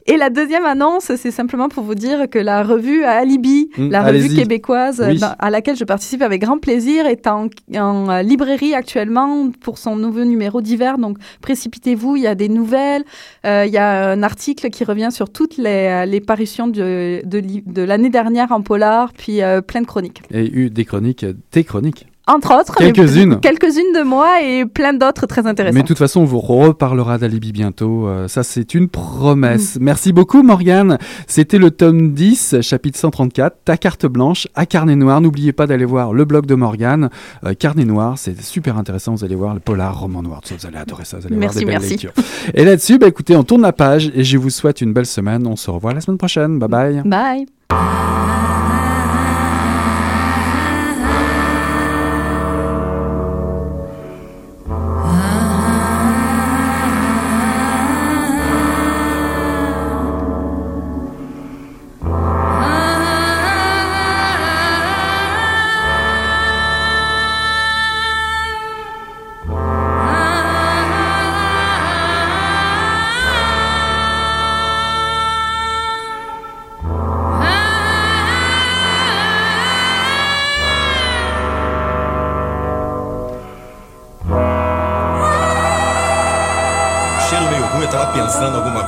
Et 0.07 0.17
la 0.17 0.31
deuxième 0.31 0.65
annonce, 0.65 1.13
c'est 1.15 1.31
simplement 1.31 1.69
pour 1.69 1.85
vous 1.85 1.95
dire 1.95 2.29
que 2.31 2.39
la 2.39 2.63
revue 2.65 3.05
Alibi, 3.05 3.69
Mm, 3.77 3.91
la 3.91 4.03
revue 4.03 4.35
québécoise 4.35 5.05
Oui. 5.07 5.19
dans- 5.19 5.35
à 5.39 5.51
laquelle 5.51 5.77
je 5.77 5.85
participe 5.85 6.23
avec 6.23 6.41
grand 6.41 6.59
plaisir, 6.59 7.07
est 7.07 7.27
en, 7.27 7.49
en, 7.77 8.09
euh, 8.09 8.23
librairie 8.23 8.75
actuellement 8.75 9.51
pour 9.61 9.77
son 9.77 9.97
nouveau 9.97 10.25
numéro 10.25 10.63
d'hiver. 10.63 10.97
Donc 10.97 11.19
précipitez-vous, 11.43 12.17
il 12.17 12.23
y 12.23 12.27
a 12.27 12.35
des 12.35 12.49
nouvelles, 12.49 13.05
euh, 13.45 13.65
il 13.67 13.73
y 13.73 13.79
a 13.79 14.11
un 14.11 14.23
article 14.23 14.71
qui 14.71 14.85
revient 14.85 15.11
sur 15.13 15.29
toutes 15.31 15.59
les, 15.59 16.05
les 16.07 16.21
parutions 16.23 16.67
de, 16.67 17.21
de, 17.25 17.83
l'année 17.83 18.11
dernière 18.11 18.53
en 18.53 18.63
polar, 18.63 19.13
puis 19.13 19.43
euh, 19.43 19.61
plein 19.61 19.83
de 19.83 19.87
chroniques. 19.87 20.23
Et 20.33 20.51
eu 20.51 20.71
des 20.71 20.87
chroniques, 20.87 21.27
tes 21.51 21.63
chroniques. 21.63 22.07
Entre 22.33 22.55
autres, 22.59 22.75
Quelques-unes. 22.77 23.41
quelques-unes 23.41 23.93
de 23.99 24.03
moi 24.05 24.41
et 24.43 24.65
plein 24.65 24.93
d'autres 24.93 25.27
très 25.27 25.47
intéressantes. 25.47 25.75
Mais 25.75 25.83
de 25.83 25.87
toute 25.87 25.99
façon, 25.99 26.21
on 26.21 26.25
vous 26.25 26.39
reparlera 26.41 27.19
d'Alibi 27.19 27.53
bientôt. 27.53 28.07
euh, 28.07 28.29
ça, 28.29 28.43
c'est 28.43 28.75
une 28.75 28.89
promesse. 28.89 29.77
Mm. 29.77 29.83
Merci 29.83 30.13
beaucoup, 30.13 30.43
Morgane. 30.43 30.99
C'était 31.27 31.59
le 31.59 31.71
tome 31.71 32.13
10, 32.13 32.57
chapitre 32.61 32.99
134, 32.99 33.57
ta 33.65 33.77
carte 33.77 34.07
blanche 34.07 34.47
à 34.55 34.67
carnet 34.67 34.97
noir. 34.97 35.21
N'oubliez 35.21 35.53
pas 35.53 35.67
d'aller 35.67 35.85
voir 35.85 36.13
le 36.13 36.25
blog 36.25 36.47
de 36.47 36.55
Morgane. 36.55 37.11
Euh, 37.45 37.55
carnet 37.55 37.85
noir, 37.85 38.15
c'est 38.17 38.41
super 38.41 38.79
intéressant. 38.79 39.15
Vous 39.15 39.25
allez 39.25 39.35
voir 39.35 39.55
le 39.55 39.61
polar, 39.61 39.99
roman 40.01 40.23
noir. 40.23 40.41
Vous 40.51 40.67
allez 40.67 40.77
adorer 40.79 41.05
ça. 41.05 41.19
Vous 41.19 41.27
allez 41.27 41.37
Merci, 41.37 41.65
voir 41.65 41.81
des 41.81 41.87
belles 41.87 41.91
merci. 41.91 42.07
lectures. 42.07 42.13
Et 42.55 42.65
là-dessus, 42.65 42.99
bah, 42.99 43.09
écoutez, 43.09 43.35
on 43.37 43.43
tourne 43.45 43.63
la 43.63 43.73
page 43.73 44.11
et 44.15 44.25
je 44.25 44.39
vous 44.39 44.51
souhaite 44.51 44.81
une 44.81 44.93
belle 44.93 45.07
semaine. 45.07 45.47
On 45.47 45.57
se 45.57 45.71
revoit 45.71 45.93
la 45.95 46.01
semaine 46.01 46.19
prochaine. 46.19 46.59
Bye 46.59 46.69
bye. 46.69 47.03
Bye. 47.05 48.40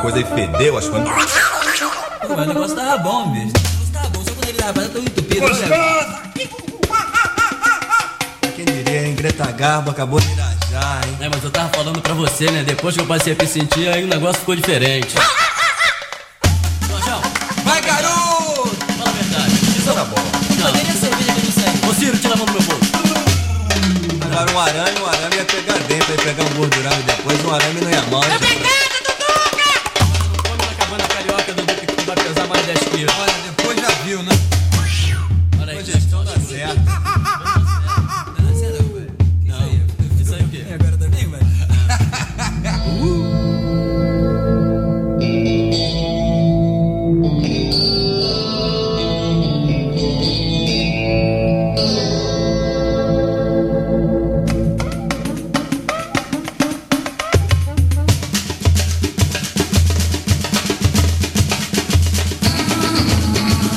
Coisa 0.03 0.19
e 0.19 0.25
fedeu 0.25 0.77
as 0.77 0.89
coisas. 0.89 1.09
Pô, 1.09 2.35
mas 2.37 2.45
o 2.45 2.49
negócio 2.49 2.75
tava 2.77 2.99
bom, 2.99 3.31
bicho. 3.31 3.47
O 3.47 3.61
negócio 3.61 3.93
tava 3.93 4.09
bom, 4.09 4.25
só 4.25 4.31
quando 4.33 4.49
ele 4.49 4.59
tava 4.59 4.89
tão 4.89 5.01
entupido. 5.01 5.41
Gostoso! 5.41 6.23
Quem 8.57 8.65
diria, 8.65 9.07
hein? 9.07 9.15
Greta 9.15 9.47
Garbo 9.53 9.93
acabou 9.93 10.21
de 10.21 10.29
irajar, 10.33 11.01
hein? 11.07 11.17
É, 11.21 11.29
mas 11.29 11.45
eu 11.45 11.51
tava 11.51 11.69
falando 11.69 12.01
pra 12.03 12.15
você, 12.15 12.51
né? 12.51 12.65
Depois 12.65 12.97
que 12.97 13.01
eu 13.01 13.07
passei 13.07 13.33
a 13.33 13.37
me 13.41 13.47
sentir, 13.49 13.89
aí 13.89 14.03
o 14.03 14.09
negócio 14.09 14.41
ficou 14.41 14.57
diferente. 14.57 15.15
Jorjão, 16.89 17.23
Vai, 17.65 17.81
garoto! 17.81 18.77
fala 18.99 19.09
a 19.09 19.13
verdade. 19.13 19.53
Isso 19.79 19.93
tá 19.95 20.05
bom. 20.05 20.23
Não, 20.59 20.73
nem 20.73 20.83
a 20.83 20.95
cerveja 20.95 21.33
que 21.33 21.41
eu 21.41 21.45
não 21.45 21.53
sei. 21.53 21.91
Ô 21.91 21.95
Ciro, 21.95 22.19
tira 22.19 22.35
a 22.35 22.37
mão 22.37 22.47
do 22.47 22.53
meu 22.53 22.63
bolso. 22.63 22.93
Agora 24.33 24.53
um 24.53 24.59
arame, 24.61 25.01
um 25.01 25.07
arame 25.07 25.37
ia 25.37 25.45
pegar 25.45 25.79
dentro, 25.79 26.11
ia 26.13 26.19
pegar 26.19 26.43
um 26.45 26.55
gordurão 26.55 26.93
e 26.93 27.03
depois 27.05 27.45
um 27.45 27.55
arame 27.55 27.81
não 27.81 27.91
ia? 27.91 28.03
Come 28.03 28.72